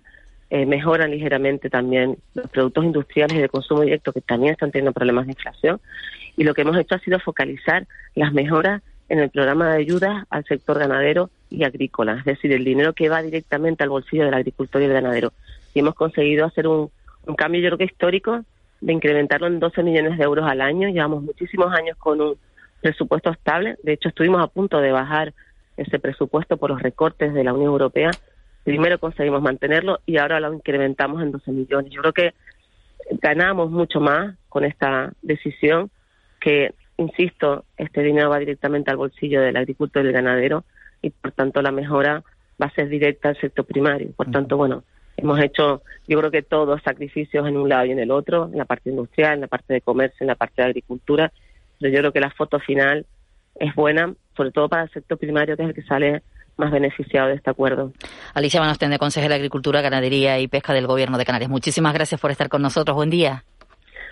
[0.51, 4.93] Eh, mejoran ligeramente también los productos industriales y de consumo directo que también están teniendo
[4.93, 5.81] problemas de inflación.
[6.37, 10.25] Y lo que hemos hecho ha sido focalizar las mejoras en el programa de ayuda
[10.29, 14.33] al sector ganadero y agrícola, es decir, el dinero que va directamente al bolsillo del
[14.33, 15.31] agricultor y del ganadero.
[15.73, 16.89] Y hemos conseguido hacer un,
[17.37, 18.43] cambio, yo creo que histórico,
[18.81, 20.89] de incrementarlo en 12 millones de euros al año.
[20.89, 22.35] Llevamos muchísimos años con un
[22.81, 23.77] presupuesto estable.
[23.83, 25.33] De hecho, estuvimos a punto de bajar
[25.77, 28.11] ese presupuesto por los recortes de la Unión Europea.
[28.66, 31.91] Primero conseguimos mantenerlo y ahora lo incrementamos en 12 millones.
[31.93, 32.34] Yo creo que
[33.22, 35.89] ganamos mucho más con esta decisión
[36.41, 40.63] que insisto, este dinero va directamente al bolsillo del agricultor y del ganadero
[41.01, 42.24] y por tanto la mejora
[42.61, 44.11] va a ser directa al sector primario.
[44.16, 44.84] Por tanto, bueno,
[45.18, 48.57] hemos hecho, yo creo que todos sacrificios en un lado y en el otro, en
[48.57, 51.32] la parte industrial, en la parte de comercio, en la parte de agricultura,
[51.80, 53.05] pero yo creo que la foto final
[53.55, 56.24] es buena, sobre todo para el sector primario, que es el que sale
[56.57, 57.91] más beneficiado de este acuerdo.
[58.33, 61.49] Alicia Manostén, consejera de Agricultura, Ganadería y Pesca del Gobierno de Canarias.
[61.49, 62.95] Muchísimas gracias por estar con nosotros.
[62.95, 63.43] Buen día.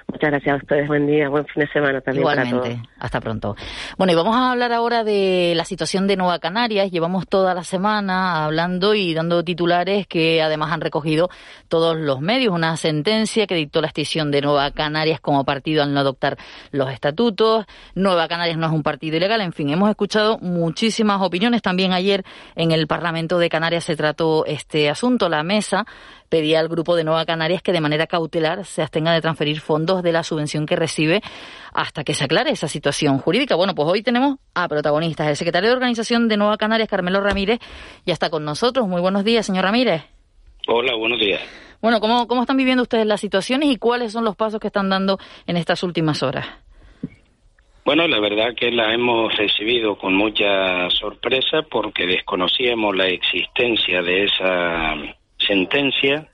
[0.08, 0.88] Muchas gracias a ustedes.
[0.88, 2.60] Buen día, buen fin de semana también Igualmente.
[2.60, 2.88] para todos.
[2.99, 3.56] Hasta pronto.
[3.97, 6.91] Bueno, y vamos a hablar ahora de la situación de Nueva Canarias.
[6.91, 11.30] Llevamos toda la semana hablando y dando titulares que además han recogido
[11.68, 12.54] todos los medios.
[12.54, 16.38] Una sentencia que dictó la extinción de Nueva Canarias como partido al no adoptar
[16.72, 17.66] los estatutos.
[17.95, 19.41] Nueva Canarias no es un partido ilegal.
[19.41, 21.62] En fin, hemos escuchado muchísimas opiniones.
[21.62, 22.24] También ayer
[22.56, 25.30] en el Parlamento de Canarias se trató este asunto.
[25.30, 25.86] La mesa
[26.34, 30.01] pedía al Grupo de Nueva Canarias que de manera cautelar se abstenga de transferir fondos
[30.01, 31.21] de la subvención que recibe
[31.75, 33.53] hasta que se aclare esa situación jurídica.
[33.53, 35.27] Bueno, pues hoy tenemos a protagonistas.
[35.27, 37.59] El secretario de Organización de Nueva Canarias, Carmelo Ramírez,
[38.07, 38.88] ya está con nosotros.
[38.88, 40.05] Muy buenos días, señor Ramírez.
[40.67, 41.39] Hola, buenos días.
[41.84, 44.89] Bueno, ¿cómo, cómo están viviendo ustedes las situaciones y cuáles son los pasos que están
[44.89, 46.47] dando en estas últimas horas?
[47.86, 54.23] Bueno, la verdad que la hemos recibido con mucha sorpresa porque desconocíamos la existencia de
[54.23, 54.95] esa
[55.45, 56.29] sentencia,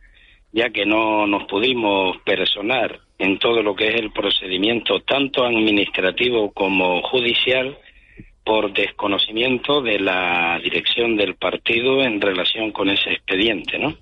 [0.52, 6.52] ya que no nos pudimos personar en todo lo que es el procedimiento tanto administrativo
[6.52, 7.78] como judicial
[8.44, 13.96] por desconocimiento de la dirección del partido en relación con ese expediente, ¿no?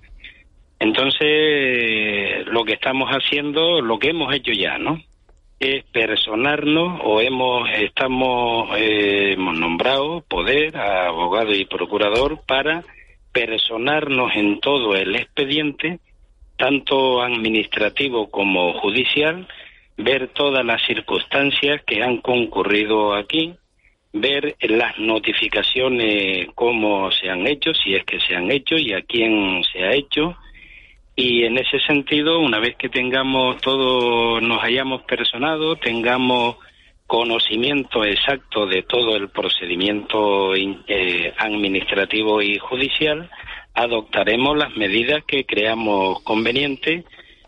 [0.80, 5.02] Entonces, lo que estamos haciendo, lo que hemos hecho ya, ¿no?
[5.58, 12.84] Es personarnos o hemos estamos eh, hemos nombrado poder a abogado y procurador para
[13.32, 16.00] personarnos en todo el expediente,
[16.56, 19.46] tanto administrativo como judicial,
[19.96, 23.54] ver todas las circunstancias que han concurrido aquí,
[24.12, 29.02] ver las notificaciones cómo se han hecho, si es que se han hecho y a
[29.02, 30.36] quién se ha hecho.
[31.14, 36.56] Y en ese sentido, una vez que tengamos todo, nos hayamos personado, tengamos
[37.08, 43.30] conocimiento exacto de todo el procedimiento eh, administrativo y judicial,
[43.72, 47.06] adoptaremos las medidas que creamos convenientes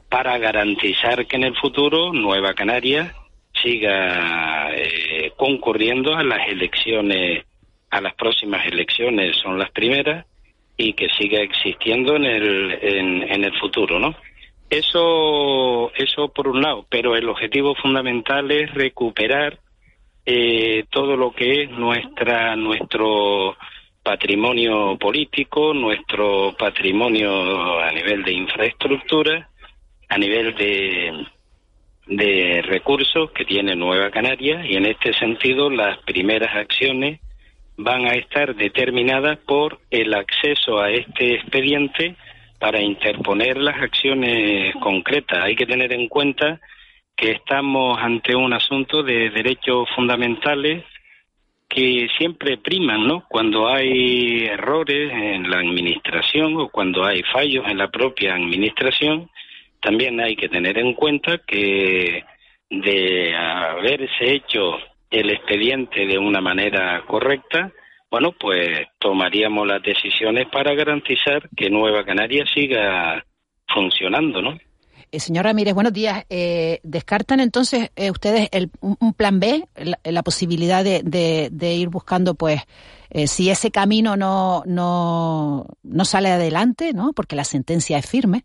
[0.08, 3.14] para garantizar que en el futuro Nueva Canaria
[3.62, 7.44] siga eh, concurriendo a las elecciones,
[7.90, 10.24] a las próximas elecciones son las primeras
[10.78, 14.14] y que siga existiendo en el, en el futuro, ¿no?
[14.70, 19.58] Eso, eso por un lado, pero el objetivo fundamental es recuperar
[20.24, 23.56] eh, todo lo que es nuestra, nuestro
[24.04, 29.50] patrimonio político, nuestro patrimonio a nivel de infraestructura,
[30.08, 31.26] a nivel de,
[32.06, 37.20] de recursos que tiene Nueva Canaria y en este sentido las primeras acciones
[37.76, 42.16] van a estar determinadas por el acceso a este expediente
[42.60, 45.42] para interponer las acciones concretas.
[45.42, 46.60] Hay que tener en cuenta
[47.16, 50.84] que estamos ante un asunto de derechos fundamentales
[51.68, 53.24] que siempre priman, ¿no?
[53.28, 59.30] Cuando hay errores en la administración o cuando hay fallos en la propia administración,
[59.80, 62.24] también hay que tener en cuenta que
[62.68, 64.78] de haberse hecho
[65.10, 67.72] el expediente de una manera correcta,
[68.10, 73.24] bueno, pues tomaríamos las decisiones para garantizar que Nueva Canaria siga
[73.72, 74.58] funcionando, ¿no?
[75.12, 76.24] Eh, señor Ramírez, buenos días.
[76.30, 81.74] Eh, ¿Descartan entonces eh, ustedes el, un, plan B, la, la posibilidad de, de, de,
[81.74, 82.62] ir buscando, pues,
[83.10, 87.12] eh, si ese camino no, no, no sale adelante, ¿no?
[87.12, 88.44] Porque la sentencia es firme.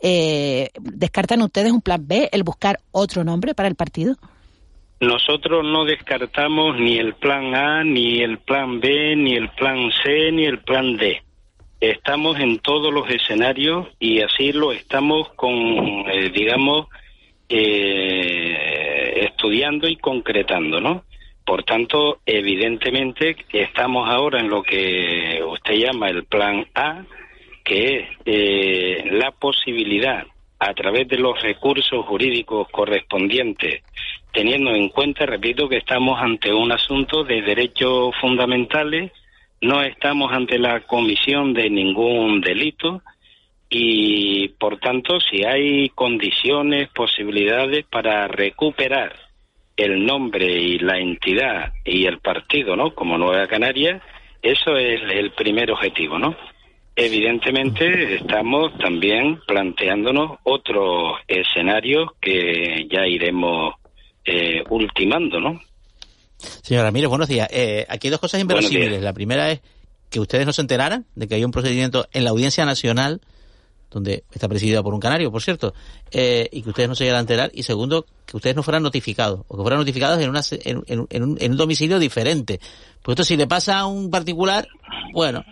[0.00, 4.16] Eh, ¿Descartan ustedes un plan B, el buscar otro nombre para el partido?
[5.02, 10.30] Nosotros no descartamos ni el plan A, ni el plan B, ni el plan C,
[10.30, 11.20] ni el plan D.
[11.80, 16.86] Estamos en todos los escenarios y así lo estamos con, eh, digamos,
[17.48, 21.02] eh, estudiando y concretando, ¿no?
[21.44, 27.02] Por tanto, evidentemente estamos ahora en lo que usted llama el plan A,
[27.64, 30.24] que es eh, la posibilidad
[30.60, 33.82] a través de los recursos jurídicos correspondientes,
[34.32, 39.12] teniendo en cuenta, repito, que estamos ante un asunto de derechos fundamentales,
[39.60, 43.02] no estamos ante la comisión de ningún delito
[43.68, 49.14] y, por tanto, si hay condiciones, posibilidades para recuperar
[49.76, 52.94] el nombre y la entidad y el partido, ¿no?
[52.94, 54.02] Como Nueva Canaria,
[54.42, 56.36] eso es el primer objetivo, ¿no?
[56.94, 63.74] Evidentemente estamos también planteándonos otros escenarios que ya iremos
[64.24, 65.60] eh, ultimando, ¿no?
[66.62, 67.48] Señora Ramírez, buenos días.
[67.50, 69.02] Eh, aquí hay dos cosas inverosímiles.
[69.02, 69.60] La primera es
[70.10, 73.20] que ustedes no se enteraran de que hay un procedimiento en la Audiencia Nacional
[73.92, 75.74] donde está presidida por un canario, por cierto,
[76.10, 78.82] eh, y que ustedes no se llegaran a enterar, y segundo, que ustedes no fueran
[78.82, 82.58] notificados, o que fueran notificados en, una, en, en, un, en un domicilio diferente.
[83.02, 84.66] Pues esto si le pasa a un particular,
[85.12, 85.44] bueno,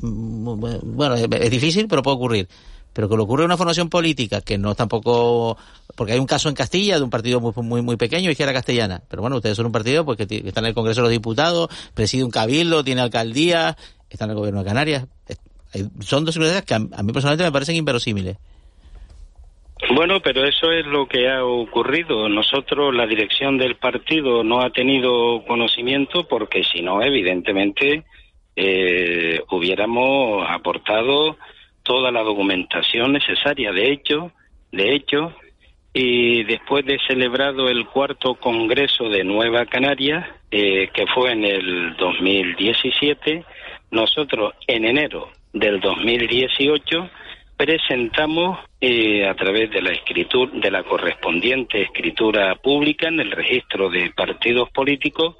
[0.00, 2.48] mm, bueno, es difícil, pero puede ocurrir
[2.96, 5.58] pero que le ocurre una formación política que no es tampoco
[5.94, 9.02] porque hay un caso en Castilla de un partido muy muy muy pequeño izquierda castellana.
[9.10, 11.68] Pero bueno ustedes son un partido pues que está en el Congreso de los Diputados
[11.94, 13.76] preside un cabildo tiene alcaldía
[14.08, 15.06] está en el gobierno de Canarias.
[16.00, 18.38] Son dos circunstancias que a, mí personalmente me parecen inverosímiles.
[19.94, 22.30] Bueno, pero eso es lo que ha ocurrido.
[22.30, 28.04] Nosotros, la dirección del partido, no ha tenido conocimiento porque si no, evidentemente,
[28.56, 31.36] eh, hubiéramos aportado
[31.86, 33.72] toda la documentación necesaria.
[33.72, 34.32] De hecho,
[34.72, 35.32] de hecho,
[35.94, 41.96] y después de celebrado el cuarto Congreso de Nueva Canaria, eh, que fue en el
[41.96, 43.44] 2017,
[43.90, 47.08] nosotros en enero del 2018
[47.56, 53.88] presentamos eh, a través de la escritura de la correspondiente escritura pública en el registro
[53.88, 55.36] de partidos políticos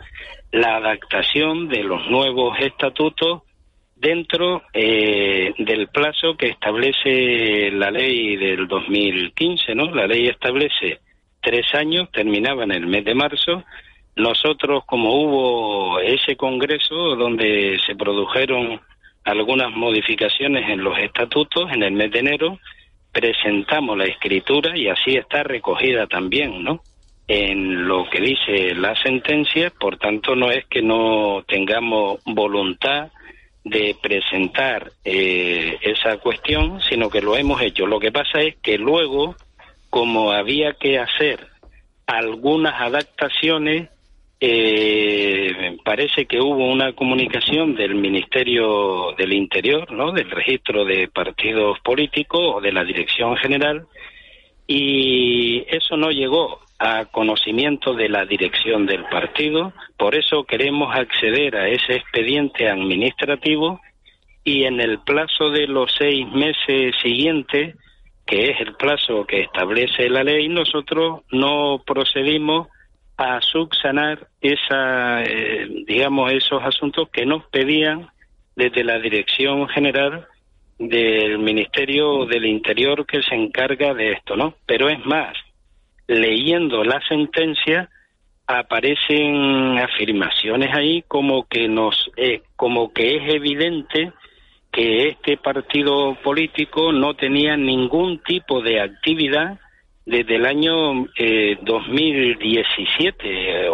[0.53, 3.43] la adaptación de los nuevos estatutos
[3.97, 9.91] dentro eh, del plazo que establece la ley del 2015, ¿no?
[9.95, 11.01] La ley establece
[11.41, 13.65] tres años, terminaba en el mes de marzo.
[14.15, 18.81] Nosotros, como hubo ese congreso donde se produjeron
[19.25, 22.59] algunas modificaciones en los estatutos en el mes de enero,
[23.13, 26.83] presentamos la escritura y así está recogida también, ¿no?
[27.29, 33.11] En lo que dice la sentencia, por tanto, no es que no tengamos voluntad
[33.67, 37.85] de presentar eh, esa cuestión, sino que lo hemos hecho.
[37.85, 39.35] Lo que pasa es que luego,
[39.91, 41.49] como había que hacer
[42.07, 43.91] algunas adaptaciones,
[44.39, 50.13] eh, parece que hubo una comunicación del Ministerio del Interior, ¿no?
[50.13, 53.85] del registro de partidos políticos o de la Dirección General,
[54.69, 59.73] y eso no llegó a conocimiento de la dirección del partido.
[59.97, 63.81] Por eso queremos acceder a ese expediente administrativo
[64.45, 67.77] y en el plazo de los seis meses siguientes,
[68.27, 72.69] que es el plazo que establece la ley, nosotros no procedimos
[73.17, 78.09] a subsanar esa, eh, digamos, esos asuntos que nos pedían
[78.55, 80.27] desde la Dirección General
[80.79, 84.55] del Ministerio del Interior que se encarga de esto, ¿no?
[84.67, 85.37] Pero es más,
[86.07, 87.91] leyendo la sentencia
[88.47, 94.13] aparecen afirmaciones ahí como que nos eh, como que es evidente
[94.71, 99.59] que este partido político no tenía ningún tipo de actividad
[100.05, 103.67] desde el año eh, 2017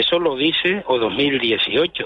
[0.00, 2.04] eso lo dice o 2018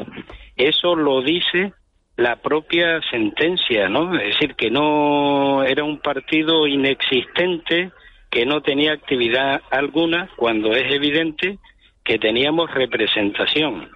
[0.57, 1.73] eso lo dice
[2.19, 7.91] la propia sentencia no es decir que no era un partido inexistente
[8.37, 11.57] que no tenía actividad alguna cuando es evidente
[12.05, 13.89] que teníamos representación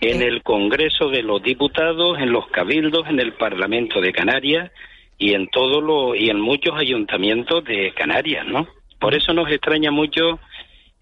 [0.00, 4.72] en el Congreso de los Diputados, en los cabildos, en el Parlamento de Canarias
[5.18, 8.66] y en todo lo y en muchos ayuntamientos de Canarias, ¿no?
[8.98, 10.40] Por eso nos extraña mucho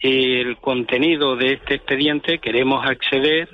[0.00, 3.48] el contenido de este expediente, queremos acceder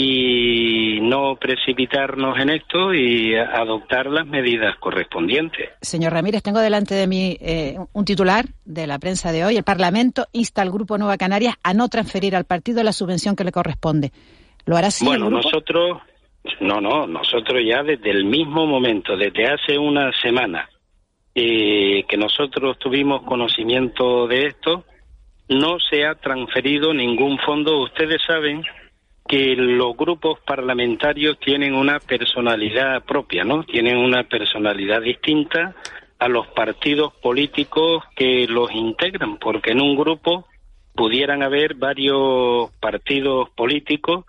[0.00, 5.70] y no precipitarnos en esto y adoptar las medidas correspondientes.
[5.80, 9.56] Señor Ramírez, tengo delante de mí eh, un titular de la prensa de hoy.
[9.56, 13.42] El Parlamento insta al Grupo Nueva Canarias a no transferir al partido la subvención que
[13.42, 14.12] le corresponde.
[14.66, 15.04] ¿Lo hará así?
[15.04, 15.98] Bueno, nosotros,
[16.60, 20.68] no, no, nosotros ya desde el mismo momento, desde hace una semana
[21.34, 24.84] eh, que nosotros tuvimos conocimiento de esto,
[25.48, 27.82] no se ha transferido ningún fondo.
[27.82, 28.62] Ustedes saben
[29.28, 33.62] que los grupos parlamentarios tienen una personalidad propia, ¿no?
[33.62, 35.76] Tienen una personalidad distinta
[36.18, 40.46] a los partidos políticos que los integran, porque en un grupo
[40.94, 44.24] pudieran haber varios partidos políticos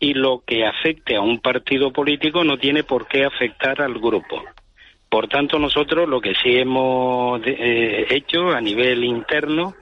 [0.00, 4.42] y lo que afecte a un partido político no tiene por qué afectar al grupo.
[5.08, 9.74] Por tanto, nosotros lo que sí hemos eh, hecho a nivel interno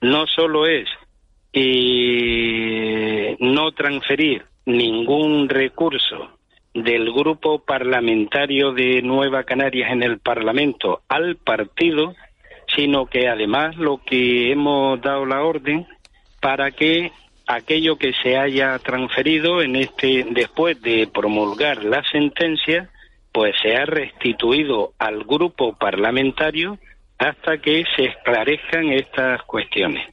[0.00, 0.88] no solo es
[1.52, 6.30] y no transferir ningún recurso
[6.74, 12.14] del grupo parlamentario de Nueva Canarias en el Parlamento al partido,
[12.74, 15.86] sino que además lo que hemos dado la orden
[16.40, 17.10] para que
[17.46, 22.88] aquello que se haya transferido en este después de promulgar la sentencia
[23.32, 26.78] pues sea restituido al grupo parlamentario
[27.18, 30.08] hasta que se esclarezcan estas cuestiones.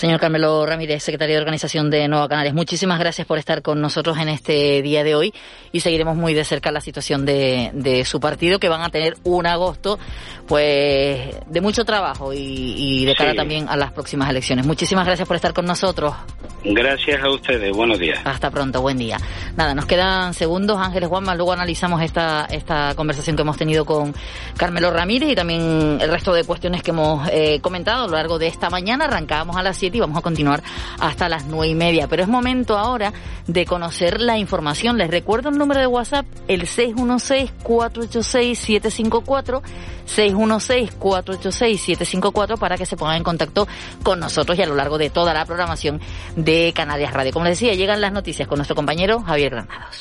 [0.00, 4.16] Señor Carmelo Ramírez, secretario de Organización de Nueva Canarias, muchísimas gracias por estar con nosotros
[4.16, 5.34] en este día de hoy
[5.72, 9.18] y seguiremos muy de cerca la situación de, de su partido, que van a tener
[9.24, 9.98] un agosto
[10.48, 13.36] pues de mucho trabajo y, y de cara Sí.
[13.36, 14.64] también a las próximas elecciones.
[14.66, 16.14] Muchísimas gracias por estar con nosotros.
[16.64, 17.70] Gracias a ustedes.
[17.76, 18.18] Buenos días.
[18.24, 19.18] Hasta pronto, buen día.
[19.56, 24.14] Nada, nos quedan segundos, Ángeles Juanma, luego analizamos esta, esta conversación que hemos tenido con
[24.56, 28.38] Carmelo Ramírez y también el resto de cuestiones que hemos eh, comentado a lo largo
[28.38, 29.04] de esta mañana.
[29.04, 30.62] Arrancábamos a las 7 y vamos a continuar
[30.98, 32.08] hasta las nueve y media.
[32.08, 33.12] Pero es momento ahora
[33.46, 34.96] de conocer la información.
[34.98, 39.62] Les recuerdo el número de WhatsApp, el 616-486-754,
[40.06, 43.66] 616-486-754 para que se pongan en contacto
[44.02, 46.00] con nosotros y a lo largo de toda la programación
[46.36, 47.32] de Canarias Radio.
[47.32, 50.00] Como les decía, llegan las noticias con nuestro compañero Javier Granados.